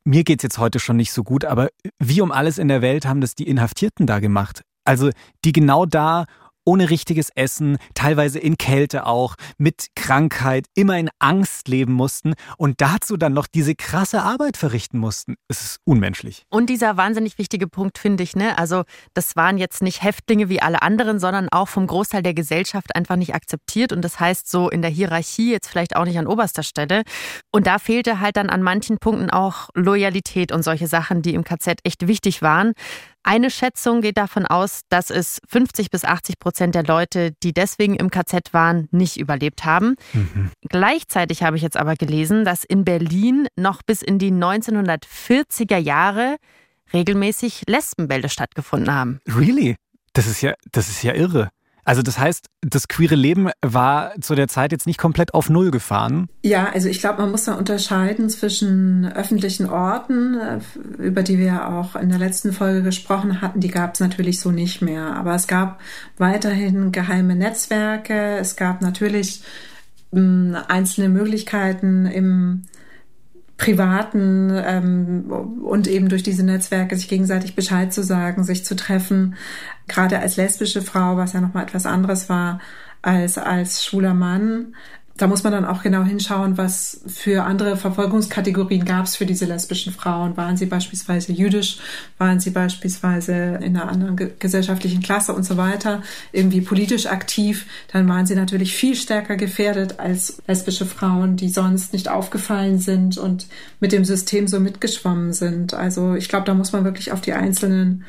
[0.04, 1.68] mir geht's jetzt heute schon nicht so gut, aber
[1.98, 4.62] wie um alles in der Welt haben das die Inhaftierten da gemacht?
[4.84, 5.10] Also
[5.44, 6.24] die genau da
[6.64, 12.80] ohne richtiges Essen, teilweise in Kälte auch, mit Krankheit, immer in Angst leben mussten und
[12.80, 15.34] dazu dann noch diese krasse Arbeit verrichten mussten.
[15.48, 16.44] Es ist unmenschlich.
[16.48, 18.58] Und dieser wahnsinnig wichtige Punkt finde ich, ne?
[18.58, 22.94] Also, das waren jetzt nicht Häftlinge wie alle anderen, sondern auch vom Großteil der Gesellschaft
[22.94, 26.26] einfach nicht akzeptiert und das heißt so in der Hierarchie jetzt vielleicht auch nicht an
[26.26, 27.02] oberster Stelle.
[27.50, 31.44] Und da fehlte halt dann an manchen Punkten auch Loyalität und solche Sachen, die im
[31.44, 32.72] KZ echt wichtig waren.
[33.24, 37.94] Eine Schätzung geht davon aus, dass es 50 bis 80 Prozent der Leute, die deswegen
[37.94, 39.94] im KZ waren, nicht überlebt haben.
[40.12, 40.50] Mhm.
[40.68, 46.36] Gleichzeitig habe ich jetzt aber gelesen, dass in Berlin noch bis in die 1940er Jahre
[46.92, 49.20] regelmäßig Lesbenbälle stattgefunden haben.
[49.28, 49.76] Really?
[50.12, 51.50] Das ist ja, das ist ja irre.
[51.84, 55.72] Also das heißt, das queere Leben war zu der Zeit jetzt nicht komplett auf Null
[55.72, 56.28] gefahren?
[56.44, 60.60] Ja, also ich glaube, man muss da unterscheiden zwischen öffentlichen Orten, äh,
[60.98, 63.58] über die wir auch in der letzten Folge gesprochen hatten.
[63.58, 65.16] Die gab es natürlich so nicht mehr.
[65.16, 65.80] Aber es gab
[66.18, 68.36] weiterhin geheime Netzwerke.
[68.36, 69.42] Es gab natürlich
[70.12, 72.62] mh, einzelne Möglichkeiten im
[73.62, 75.30] privaten ähm,
[75.62, 79.36] und eben durch diese Netzwerke sich gegenseitig Bescheid zu sagen, sich zu treffen.
[79.86, 82.60] Gerade als lesbische Frau, was ja nochmal etwas anderes war
[83.02, 84.74] als als schwuler Mann,
[85.22, 89.44] da muss man dann auch genau hinschauen, was für andere Verfolgungskategorien gab es für diese
[89.44, 90.36] lesbischen Frauen.
[90.36, 91.78] Waren sie beispielsweise jüdisch?
[92.18, 96.02] Waren sie beispielsweise in einer anderen ge gesellschaftlichen Klasse und so weiter?
[96.32, 97.66] Irgendwie politisch aktiv?
[97.92, 103.16] Dann waren sie natürlich viel stärker gefährdet als lesbische Frauen, die sonst nicht aufgefallen sind
[103.16, 103.46] und
[103.78, 105.72] mit dem System so mitgeschwommen sind.
[105.72, 108.04] Also ich glaube, da muss man wirklich auf die einzelnen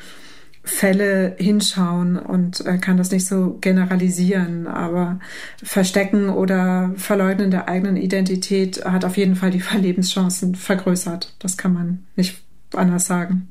[0.64, 4.66] Fälle hinschauen und äh, kann das nicht so generalisieren.
[4.66, 5.20] Aber
[5.62, 11.34] Verstecken oder Verleugnen der eigenen Identität hat auf jeden Fall die Überlebenschancen vergrößert.
[11.38, 13.48] Das kann man nicht anders sagen.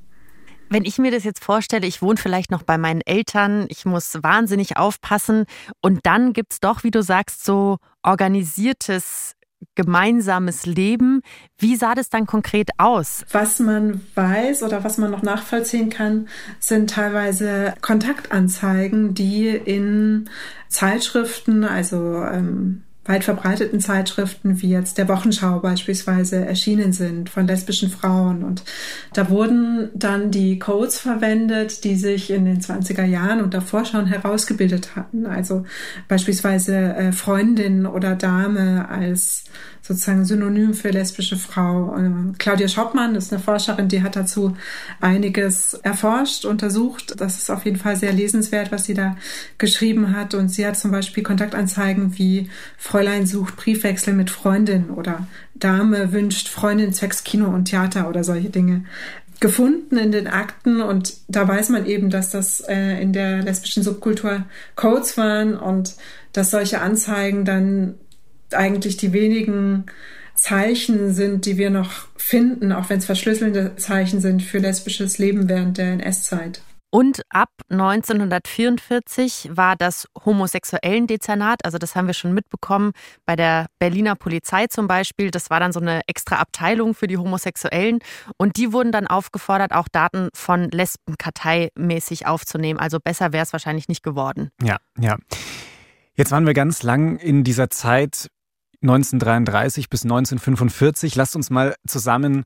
[0.69, 4.17] Wenn ich mir das jetzt vorstelle, ich wohne vielleicht noch bei meinen Eltern, ich muss
[4.23, 5.45] wahnsinnig aufpassen
[5.81, 9.35] und dann gibt es doch, wie du sagst, so organisiertes
[9.75, 11.21] gemeinsames Leben.
[11.57, 13.25] Wie sah das dann konkret aus?
[13.31, 16.27] Was man weiß oder was man noch nachvollziehen kann,
[16.59, 20.29] sind teilweise Kontaktanzeigen, die in
[20.69, 27.89] Zeitschriften, also ähm, weit verbreiteten Zeitschriften wie jetzt der Wochenschau beispielsweise erschienen sind von lesbischen
[27.89, 28.43] Frauen.
[28.43, 28.63] Und
[29.13, 34.05] da wurden dann die Codes verwendet, die sich in den 20er Jahren und davor schon
[34.05, 35.25] herausgebildet hatten.
[35.25, 35.65] Also
[36.07, 39.43] beispielsweise äh, Freundin oder Dame als
[39.85, 41.95] sozusagen Synonym für lesbische Frau.
[41.97, 44.55] Ähm, Claudia Schoppmann ist eine Forscherin, die hat dazu
[45.01, 47.19] einiges erforscht, untersucht.
[47.19, 49.17] Das ist auf jeden Fall sehr lesenswert, was sie da
[49.57, 50.35] geschrieben hat.
[50.35, 56.47] Und sie hat zum Beispiel Kontaktanzeigen wie Fräulein sucht Briefwechsel mit Freundin oder Dame wünscht
[56.47, 58.85] Freundin zwecks Kino und Theater oder solche Dinge
[59.39, 63.83] gefunden in den Akten und da weiß man eben, dass das äh, in der lesbischen
[63.83, 64.45] Subkultur
[64.77, 65.95] Codes waren und
[66.31, 67.95] dass solche Anzeigen dann
[68.55, 69.85] eigentlich die wenigen
[70.35, 75.47] Zeichen sind, die wir noch finden, auch wenn es verschlüsselnde Zeichen sind für lesbisches Leben
[75.47, 76.61] während der NS-Zeit.
[76.93, 82.91] Und ab 1944 war das Homosexuellen-Dezernat, also das haben wir schon mitbekommen,
[83.25, 85.31] bei der Berliner Polizei zum Beispiel.
[85.31, 87.97] Das war dann so eine extra Abteilung für die Homosexuellen.
[88.37, 92.79] Und die wurden dann aufgefordert, auch Daten von Lesben karteimäßig aufzunehmen.
[92.79, 94.51] Also besser wäre es wahrscheinlich nicht geworden.
[94.61, 95.17] Ja, ja.
[96.13, 98.27] Jetzt waren wir ganz lang in dieser Zeit
[98.83, 101.15] 1933 bis 1945.
[101.15, 102.43] Lasst uns mal zusammen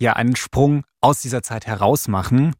[0.00, 2.54] ja einen Sprung aus dieser Zeit heraus machen.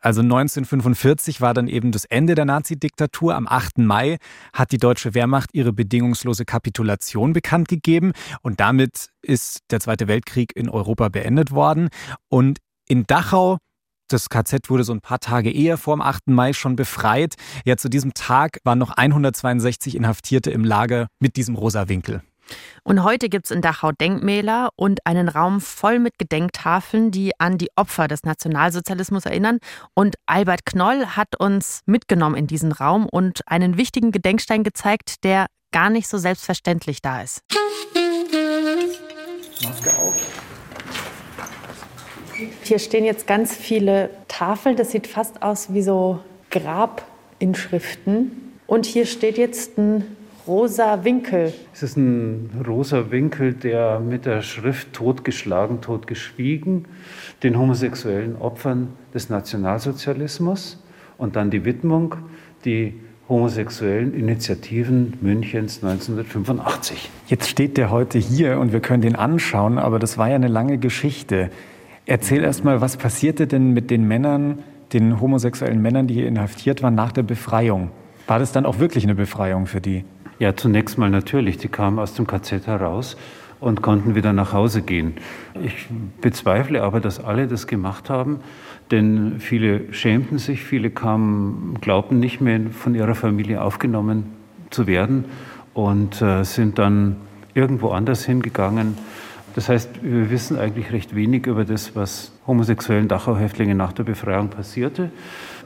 [0.00, 3.34] Also 1945 war dann eben das Ende der Nazi-Diktatur.
[3.34, 3.78] Am 8.
[3.78, 4.18] Mai
[4.52, 10.54] hat die deutsche Wehrmacht ihre bedingungslose Kapitulation bekannt gegeben und damit ist der Zweite Weltkrieg
[10.54, 11.88] in Europa beendet worden.
[12.28, 12.58] Und
[12.88, 13.58] in Dachau
[14.08, 16.28] das KZ wurde so ein paar Tage eher vor dem 8.
[16.28, 17.34] Mai schon befreit.
[17.64, 22.22] Ja, zu diesem Tag waren noch 162 Inhaftierte im Lager mit diesem rosa Winkel.
[22.84, 27.58] Und heute gibt es in Dachau Denkmäler und einen Raum voll mit Gedenktafeln, die an
[27.58, 29.58] die Opfer des Nationalsozialismus erinnern.
[29.94, 35.46] Und Albert Knoll hat uns mitgenommen in diesen Raum und einen wichtigen Gedenkstein gezeigt, der
[35.72, 37.42] gar nicht so selbstverständlich da ist.
[39.62, 40.42] Maske auf.
[42.64, 44.76] Hier stehen jetzt ganz viele Tafeln.
[44.76, 48.58] Das sieht fast aus wie so Grabinschriften.
[48.66, 51.52] Und hier steht jetzt ein rosa Winkel.
[51.72, 56.86] Es ist ein rosa Winkel, der mit der Schrift totgeschlagen, totgeschwiegen
[57.42, 60.82] den homosexuellen Opfern des Nationalsozialismus
[61.18, 62.16] und dann die Widmung,
[62.64, 62.94] die
[63.28, 67.10] homosexuellen Initiativen Münchens 1985.
[67.28, 70.48] Jetzt steht der heute hier und wir können den anschauen, aber das war ja eine
[70.48, 71.50] lange Geschichte.
[72.04, 74.58] Erzähl erst mal, was passierte denn mit den Männern,
[74.92, 77.90] den homosexuellen Männern, die hier inhaftiert waren, nach der Befreiung?
[78.26, 80.04] War das dann auch wirklich eine Befreiung für die?
[80.42, 81.58] Ja, zunächst mal natürlich.
[81.58, 83.16] Die kamen aus dem KZ heraus
[83.60, 85.14] und konnten wieder nach Hause gehen.
[85.62, 85.86] Ich
[86.20, 88.40] bezweifle aber, dass alle das gemacht haben,
[88.90, 94.32] denn viele schämten sich, viele kamen, glaubten nicht mehr von ihrer Familie aufgenommen
[94.70, 95.26] zu werden
[95.74, 97.18] und äh, sind dann
[97.54, 98.98] irgendwo anders hingegangen
[99.54, 104.48] das heißt, wir wissen eigentlich recht wenig über das, was homosexuellen Dachau-Häftlingen nach der Befreiung
[104.48, 105.10] passierte.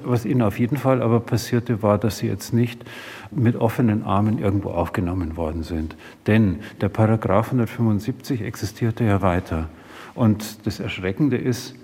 [0.05, 2.85] Was ihnen auf jeden Fall aber passierte, war, dass sie jetzt nicht
[3.31, 5.97] mit offenen Armen irgendwo aufgenommen worden sind.
[6.27, 9.69] Denn der Paragraph 175 existierte ja weiter.
[10.15, 11.75] Und das Erschreckende ist,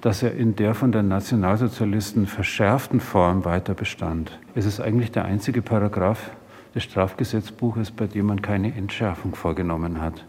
[0.00, 4.38] dass er in der von den Nationalsozialisten verschärften Form weiter bestand.
[4.54, 6.30] Es ist eigentlich der einzige Paragraph
[6.74, 10.24] des Strafgesetzbuches, bei dem man keine Entschärfung vorgenommen hat.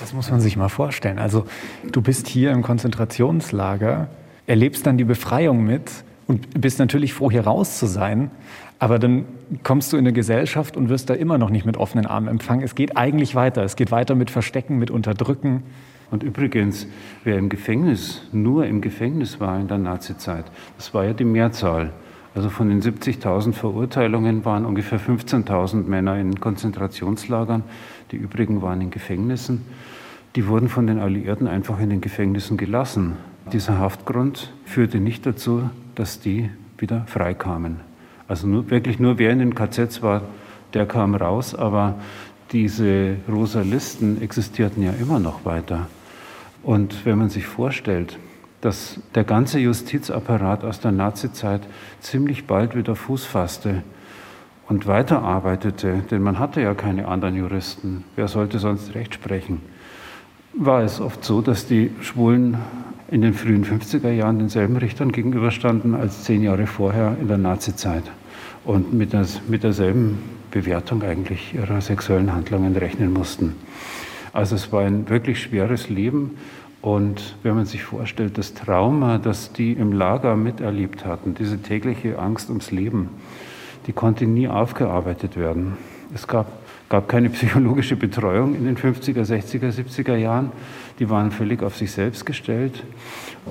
[0.00, 1.18] Das muss man sich mal vorstellen.
[1.18, 1.44] Also
[1.92, 4.08] du bist hier im Konzentrationslager,
[4.46, 5.90] erlebst dann die Befreiung mit
[6.26, 8.30] und bist natürlich froh, hier raus zu sein.
[8.78, 9.26] Aber dann
[9.62, 12.62] kommst du in eine Gesellschaft und wirst da immer noch nicht mit offenen Armen empfangen.
[12.62, 13.62] Es geht eigentlich weiter.
[13.62, 15.64] Es geht weiter mit Verstecken, mit Unterdrücken.
[16.10, 16.86] Und übrigens,
[17.22, 21.92] wer im Gefängnis, nur im Gefängnis war in der Nazizeit, das war ja die Mehrzahl.
[22.34, 27.64] Also von den 70.000 Verurteilungen waren ungefähr 15.000 Männer in Konzentrationslagern.
[28.12, 29.66] Die übrigen waren in Gefängnissen.
[30.36, 33.16] Die wurden von den Alliierten einfach in den Gefängnissen gelassen.
[33.52, 37.80] Dieser Haftgrund führte nicht dazu, dass die wieder freikamen.
[38.28, 40.22] Also nur, wirklich nur wer in den KZs war,
[40.72, 41.96] der kam raus, aber
[42.52, 45.88] diese rosa Listen existierten ja immer noch weiter.
[46.62, 48.18] Und wenn man sich vorstellt,
[48.60, 51.62] dass der ganze Justizapparat aus der Nazizeit
[52.00, 53.82] ziemlich bald wieder Fuß fasste,
[54.70, 59.60] und weiterarbeitete, denn man hatte ja keine anderen Juristen, wer sollte sonst Recht sprechen,
[60.52, 62.56] war es oft so, dass die Schwulen
[63.10, 68.04] in den frühen 50er Jahren denselben Richtern gegenüberstanden als zehn Jahre vorher in der Nazizeit
[68.64, 70.18] und mit, das, mit derselben
[70.50, 73.56] Bewertung eigentlich ihrer sexuellen Handlungen rechnen mussten.
[74.32, 76.36] Also es war ein wirklich schweres Leben
[76.82, 82.18] und wenn man sich vorstellt, das Trauma, das die im Lager miterlebt hatten, diese tägliche
[82.18, 83.08] Angst ums Leben,
[83.86, 85.76] die konnte nie aufgearbeitet werden.
[86.14, 86.46] Es gab,
[86.90, 90.52] gab keine psychologische Betreuung in den 50er, 60er, 70er Jahren.
[90.98, 92.82] Die waren völlig auf sich selbst gestellt.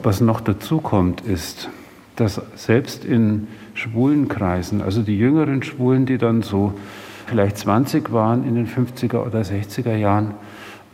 [0.04, 1.70] Was noch dazu kommt, ist,
[2.16, 6.74] dass selbst in schwulen Kreisen, also die jüngeren Schwulen, die dann so
[7.28, 10.34] vielleicht 20 waren in den 50er oder 60er Jahren,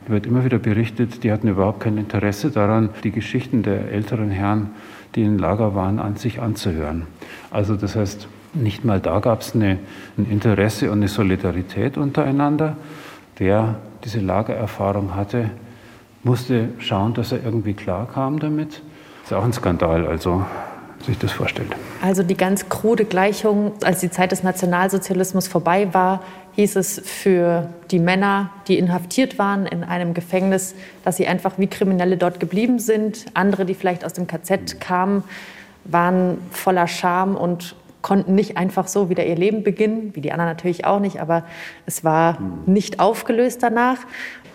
[0.08, 4.70] wird immer wieder berichtet, die hatten überhaupt kein Interesse daran, die Geschichten der älteren Herren,
[5.16, 7.08] die in Lager waren, an sich anzuhören.
[7.50, 9.80] Also das heißt, nicht mal da gab es ein
[10.18, 12.78] Interesse und eine Solidarität untereinander.
[13.38, 15.50] Wer diese Lagererfahrung hatte,
[16.24, 18.82] musste schauen, dass er irgendwie klarkam damit.
[19.22, 20.46] Das ist auch ein Skandal, also
[21.06, 21.76] sich das vorstellt.
[22.02, 26.24] Also die ganz krude Gleichung, als die Zeit des Nationalsozialismus vorbei war,
[26.54, 30.74] hieß es für die Männer, die inhaftiert waren in einem Gefängnis,
[31.04, 33.26] dass sie einfach wie Kriminelle dort geblieben sind.
[33.34, 35.24] Andere, die vielleicht aus dem KZ kamen,
[35.84, 37.76] waren voller Scham und
[38.06, 41.44] konnten nicht einfach so wieder ihr Leben beginnen, wie die anderen natürlich auch nicht, aber
[41.88, 42.38] es war
[42.68, 43.98] nicht aufgelöst danach.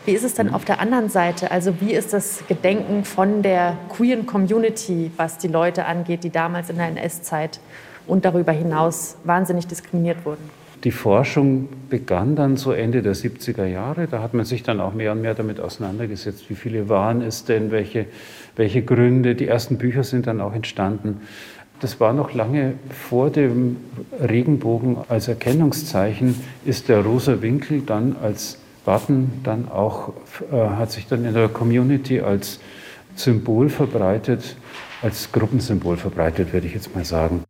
[0.07, 1.51] Wie ist es denn auf der anderen Seite?
[1.51, 6.71] Also wie ist das Gedenken von der queeren Community, was die Leute angeht, die damals
[6.71, 7.59] in der NS-Zeit
[8.07, 10.49] und darüber hinaus wahnsinnig diskriminiert wurden?
[10.85, 14.07] Die Forschung begann dann so Ende der 70er Jahre.
[14.07, 17.45] Da hat man sich dann auch mehr und mehr damit auseinandergesetzt, wie viele waren es
[17.45, 18.07] denn, welche,
[18.55, 19.35] welche Gründe.
[19.35, 21.21] Die ersten Bücher sind dann auch entstanden.
[21.81, 23.79] Das war noch lange vor dem
[24.21, 30.13] Regenbogen als Erkennungszeichen, ist der rosa Winkel dann als Button dann auch,
[30.53, 32.61] äh, hat sich dann in der Community als
[33.15, 34.57] Symbol verbreitet,
[35.03, 37.45] als Gruppensymbol verbreitet, würde ich jetzt mal sagen.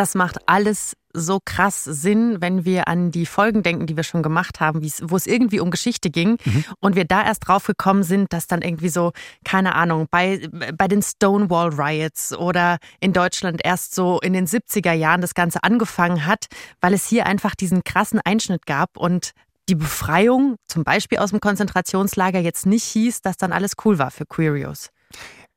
[0.00, 4.22] Das macht alles so krass Sinn, wenn wir an die Folgen denken, die wir schon
[4.22, 6.64] gemacht haben, wo es irgendwie um Geschichte ging mhm.
[6.80, 9.12] und wir da erst drauf gekommen sind, dass dann irgendwie so,
[9.44, 14.94] keine Ahnung, bei, bei den Stonewall Riots oder in Deutschland erst so in den 70er
[14.94, 16.46] Jahren das Ganze angefangen hat,
[16.80, 19.32] weil es hier einfach diesen krassen Einschnitt gab und
[19.68, 24.10] die Befreiung zum Beispiel aus dem Konzentrationslager jetzt nicht hieß, dass dann alles cool war
[24.10, 24.88] für Queerios.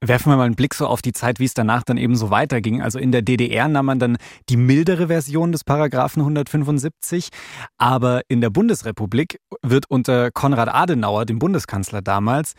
[0.06, 2.30] Werfen wir mal einen Blick so auf die Zeit, wie es danach dann eben so
[2.30, 2.82] weiterging.
[2.82, 4.18] Also in der DDR nahm man dann
[4.49, 7.30] die mildere Version des Paragraphen 175,
[7.78, 12.51] aber in der Bundesrepublik wird unter Konrad Adenauer, dem Bundeskanzler damals,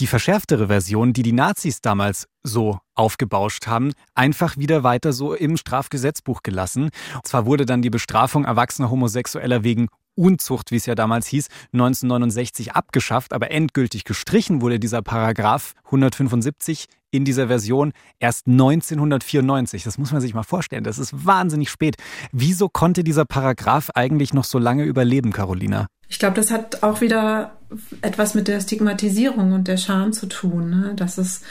[0.00, 5.56] die verschärftere Version, die die Nazis damals so aufgebauscht haben, einfach wieder weiter so im
[5.56, 6.90] Strafgesetzbuch gelassen.
[7.14, 9.86] Und zwar wurde dann die Bestrafung erwachsener Homosexueller wegen
[10.20, 16.86] Unzucht, wie es ja damals hieß, 1969 abgeschafft, aber endgültig gestrichen wurde dieser Paragraph 175
[17.10, 19.82] in dieser Version erst 1994.
[19.82, 20.84] Das muss man sich mal vorstellen.
[20.84, 21.96] Das ist wahnsinnig spät.
[22.32, 25.86] Wieso konnte dieser Paragraph eigentlich noch so lange überleben, Carolina?
[26.08, 27.56] Ich glaube, das hat auch wieder
[28.02, 30.92] etwas mit der Stigmatisierung und der Scham zu tun, ne?
[30.96, 31.42] dass es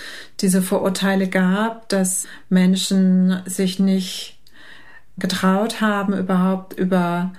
[0.42, 4.38] diese Vorurteile gab, dass Menschen sich nicht
[5.18, 7.32] getraut haben, überhaupt über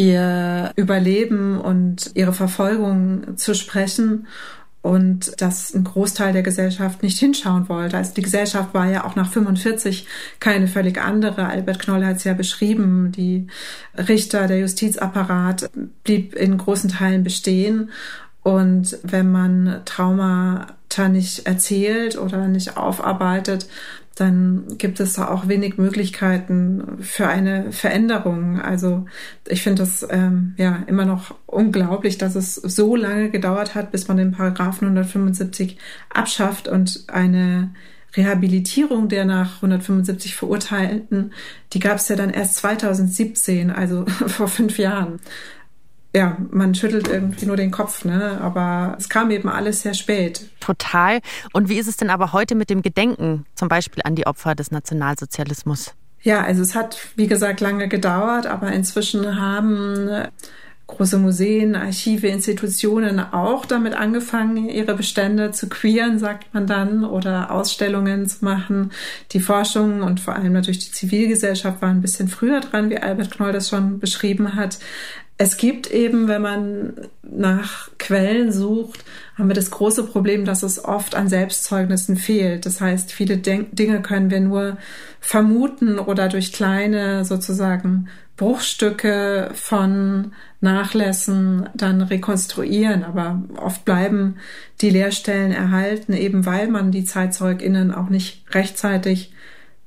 [0.00, 4.26] ihr Überleben und ihre Verfolgung zu sprechen
[4.82, 7.98] und dass ein Großteil der Gesellschaft nicht hinschauen wollte.
[7.98, 10.06] Also die Gesellschaft war ja auch nach 45
[10.38, 11.46] keine völlig andere.
[11.46, 13.12] Albert Knoll hat es ja beschrieben.
[13.12, 13.48] Die
[13.94, 15.70] Richter, der Justizapparat
[16.02, 17.90] blieb in großen Teilen bestehen.
[18.42, 23.68] Und wenn man Traumata nicht erzählt oder nicht aufarbeitet,
[24.20, 28.60] dann gibt es da auch wenig Möglichkeiten für eine Veränderung.
[28.60, 29.06] Also
[29.48, 34.08] ich finde das ähm, ja immer noch unglaublich, dass es so lange gedauert hat, bis
[34.08, 35.78] man den Paragraphen 175
[36.10, 37.70] abschafft und eine
[38.16, 41.32] Rehabilitierung der nach 175 Verurteilten,
[41.72, 45.20] die gab es ja dann erst 2017, also vor fünf Jahren
[46.14, 48.40] ja, man schüttelt irgendwie nur den Kopf, ne?
[48.40, 50.48] Aber es kam eben alles sehr spät.
[50.58, 51.20] Total.
[51.52, 54.54] Und wie ist es denn aber heute mit dem Gedenken, zum Beispiel an die Opfer
[54.54, 55.94] des Nationalsozialismus?
[56.22, 60.28] Ja, also es hat, wie gesagt, lange gedauert, aber inzwischen haben
[60.90, 67.52] große Museen, Archive, Institutionen auch damit angefangen, ihre Bestände zu queeren, sagt man dann, oder
[67.52, 68.90] Ausstellungen zu machen.
[69.30, 73.30] Die Forschung und vor allem natürlich die Zivilgesellschaft war ein bisschen früher dran, wie Albert
[73.30, 74.78] Knoll das schon beschrieben hat.
[75.42, 79.06] Es gibt eben, wenn man nach Quellen sucht,
[79.38, 82.66] haben wir das große Problem, dass es oft an Selbstzeugnissen fehlt.
[82.66, 84.76] Das heißt, viele Dinge können wir nur
[85.18, 93.02] vermuten oder durch kleine sozusagen Bruchstücke von Nachlässen dann rekonstruieren.
[93.02, 94.36] Aber oft bleiben
[94.82, 99.32] die Leerstellen erhalten, eben weil man die ZeitzeugInnen auch nicht rechtzeitig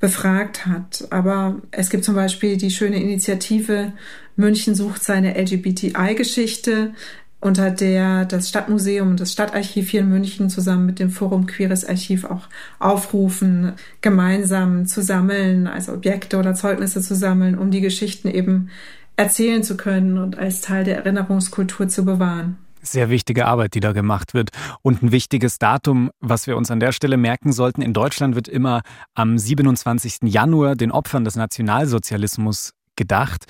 [0.03, 1.07] befragt hat.
[1.11, 3.93] Aber es gibt zum Beispiel die schöne Initiative
[4.35, 6.93] München sucht seine LGBTI-Geschichte,
[7.39, 11.85] unter der das Stadtmuseum und das Stadtarchiv hier in München zusammen mit dem Forum Queeres
[11.85, 12.49] Archiv auch
[12.79, 18.71] aufrufen, gemeinsam zu sammeln, also Objekte oder Zeugnisse zu sammeln, um die Geschichten eben
[19.15, 22.57] erzählen zu können und als Teil der Erinnerungskultur zu bewahren.
[22.85, 24.49] Sehr wichtige Arbeit, die da gemacht wird.
[24.81, 27.81] Und ein wichtiges Datum, was wir uns an der Stelle merken sollten.
[27.81, 28.81] In Deutschland wird immer
[29.15, 30.17] am 27.
[30.23, 33.45] Januar den Opfern des Nationalsozialismus gedacht.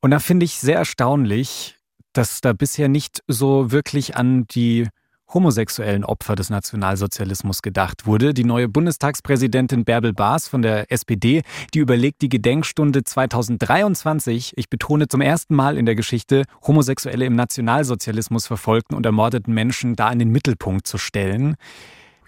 [0.00, 1.76] Und da finde ich sehr erstaunlich,
[2.12, 4.86] dass da bisher nicht so wirklich an die
[5.34, 8.34] homosexuellen Opfer des Nationalsozialismus gedacht wurde.
[8.34, 11.42] Die neue Bundestagspräsidentin Bärbel Baas von der SPD,
[11.74, 17.34] die überlegt, die Gedenkstunde 2023, ich betone zum ersten Mal in der Geschichte, Homosexuelle im
[17.34, 21.56] Nationalsozialismus verfolgten und ermordeten Menschen da in den Mittelpunkt zu stellen.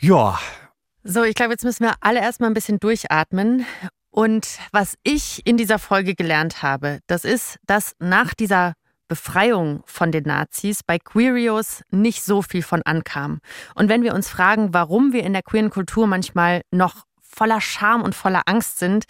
[0.00, 0.38] Ja.
[1.02, 3.66] So, ich glaube, jetzt müssen wir alle erstmal ein bisschen durchatmen.
[4.10, 8.74] Und was ich in dieser Folge gelernt habe, das ist, dass nach dieser
[9.08, 13.40] Befreiung von den Nazis bei Queerios nicht so viel von ankam.
[13.74, 18.02] Und wenn wir uns fragen, warum wir in der queeren Kultur manchmal noch voller Scham
[18.02, 19.04] und voller Angst sind.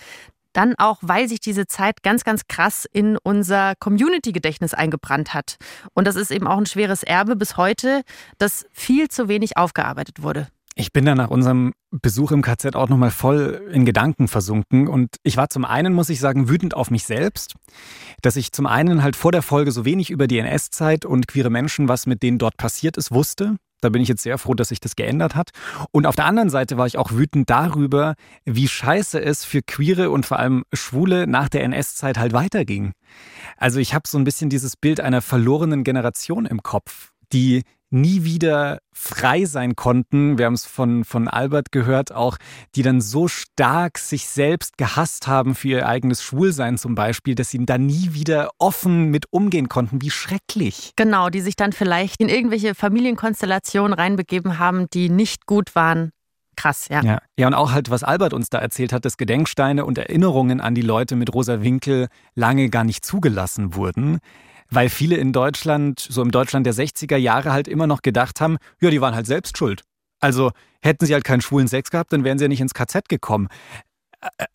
[0.52, 5.56] Dann auch, weil sich diese Zeit ganz, ganz krass in unser Community-Gedächtnis eingebrannt hat.
[5.94, 8.02] Und das ist eben auch ein schweres Erbe bis heute,
[8.38, 10.46] das viel zu wenig aufgearbeitet wurde.
[10.76, 14.88] Ich bin da nach unserem Besuch im KZ auch nochmal voll in Gedanken versunken.
[14.88, 17.54] Und ich war zum einen, muss ich sagen, wütend auf mich selbst,
[18.22, 21.50] dass ich zum einen halt vor der Folge so wenig über die NS-Zeit und queere
[21.50, 23.56] Menschen, was mit denen dort passiert ist, wusste.
[23.82, 25.50] Da bin ich jetzt sehr froh, dass sich das geändert hat.
[25.92, 28.14] Und auf der anderen Seite war ich auch wütend darüber,
[28.44, 32.92] wie scheiße es für Queere und vor allem Schwule nach der NS-Zeit halt weiterging.
[33.58, 37.62] Also ich habe so ein bisschen dieses Bild einer verlorenen Generation im Kopf, die
[37.94, 40.36] nie wieder frei sein konnten.
[40.36, 42.36] Wir haben es von, von Albert gehört, auch
[42.74, 47.50] die dann so stark sich selbst gehasst haben für ihr eigenes Schwulsein zum Beispiel, dass
[47.50, 50.02] sie da nie wieder offen mit umgehen konnten.
[50.02, 50.92] Wie schrecklich.
[50.96, 56.10] Genau, die sich dann vielleicht in irgendwelche Familienkonstellationen reinbegeben haben, die nicht gut waren.
[56.56, 57.02] Krass, ja.
[57.02, 57.18] ja.
[57.38, 60.74] Ja, und auch halt, was Albert uns da erzählt hat, dass Gedenksteine und Erinnerungen an
[60.74, 64.20] die Leute mit rosa Winkel lange gar nicht zugelassen wurden
[64.74, 68.58] weil viele in Deutschland, so im Deutschland der 60er Jahre halt immer noch gedacht haben,
[68.80, 69.82] ja, die waren halt selbst schuld.
[70.20, 70.52] Also
[70.82, 73.48] hätten sie halt keinen schwulen Sex gehabt, dann wären sie ja nicht ins KZ gekommen.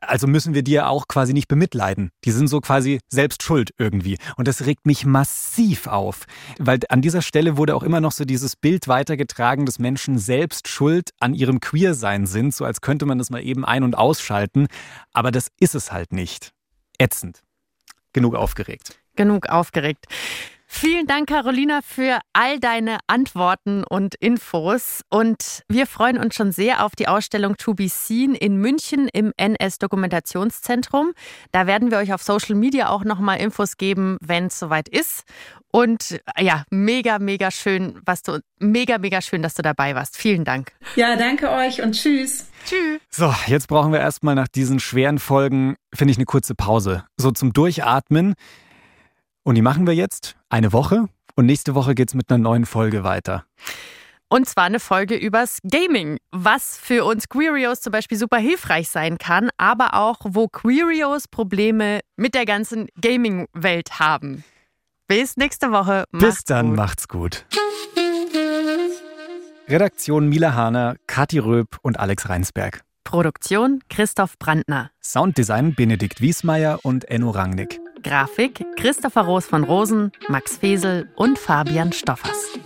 [0.02, 2.10] Also müssen wir die ja auch quasi nicht bemitleiden.
[2.26, 4.18] Die sind so quasi selbst schuld irgendwie.
[4.36, 6.26] Und das regt mich massiv auf.
[6.58, 10.68] Weil an dieser Stelle wurde auch immer noch so dieses Bild weitergetragen, dass Menschen selbst
[10.70, 14.68] schuld an ihrem Queersein sind, so als könnte man das mal eben ein- und ausschalten.
[15.14, 16.52] Aber das ist es halt nicht.
[16.98, 17.44] Ätzend.
[18.12, 20.06] Genug aufgeregt genug aufgeregt.
[20.72, 25.02] Vielen Dank, Carolina, für all deine Antworten und Infos.
[25.10, 29.34] Und wir freuen uns schon sehr auf die Ausstellung To Be Seen in München im
[29.36, 31.14] NS-Dokumentationszentrum.
[31.52, 35.24] Da werden wir euch auf Social Media auch nochmal Infos geben, wenn es soweit ist.
[35.72, 40.18] Und ja, mega, mega schön, was du, mega, mega schön, dass du dabei warst.
[40.18, 40.72] Vielen Dank.
[40.96, 42.46] Ja, danke euch und tschüss.
[42.66, 43.02] Tschüss.
[43.10, 47.06] So, jetzt brauchen wir erstmal nach diesen schweren Folgen, finde ich, eine kurze Pause.
[47.18, 48.36] So zum Durchatmen.
[49.44, 52.66] Und die machen wir jetzt eine Woche und nächste Woche geht es mit einer neuen
[52.66, 53.46] Folge weiter.
[54.32, 59.18] Und zwar eine Folge übers Gaming, was für uns Queerios zum Beispiel super hilfreich sein
[59.18, 64.44] kann, aber auch, wo Queerios Probleme mit der ganzen Gaming-Welt haben.
[65.08, 66.04] Bis nächste Woche.
[66.12, 66.76] Macht's Bis dann, gut.
[66.76, 67.46] macht's gut.
[69.68, 72.82] Redaktion Mila Hahner, Kathi Röb und Alex Reinsberg.
[73.04, 74.92] Produktion Christoph Brandner.
[75.02, 77.80] Sounddesign Benedikt Wiesmeier und Enno Rangnick.
[78.04, 82.60] Grafik Christopher Roos von Rosen, Max Fesel und Fabian Stoffers.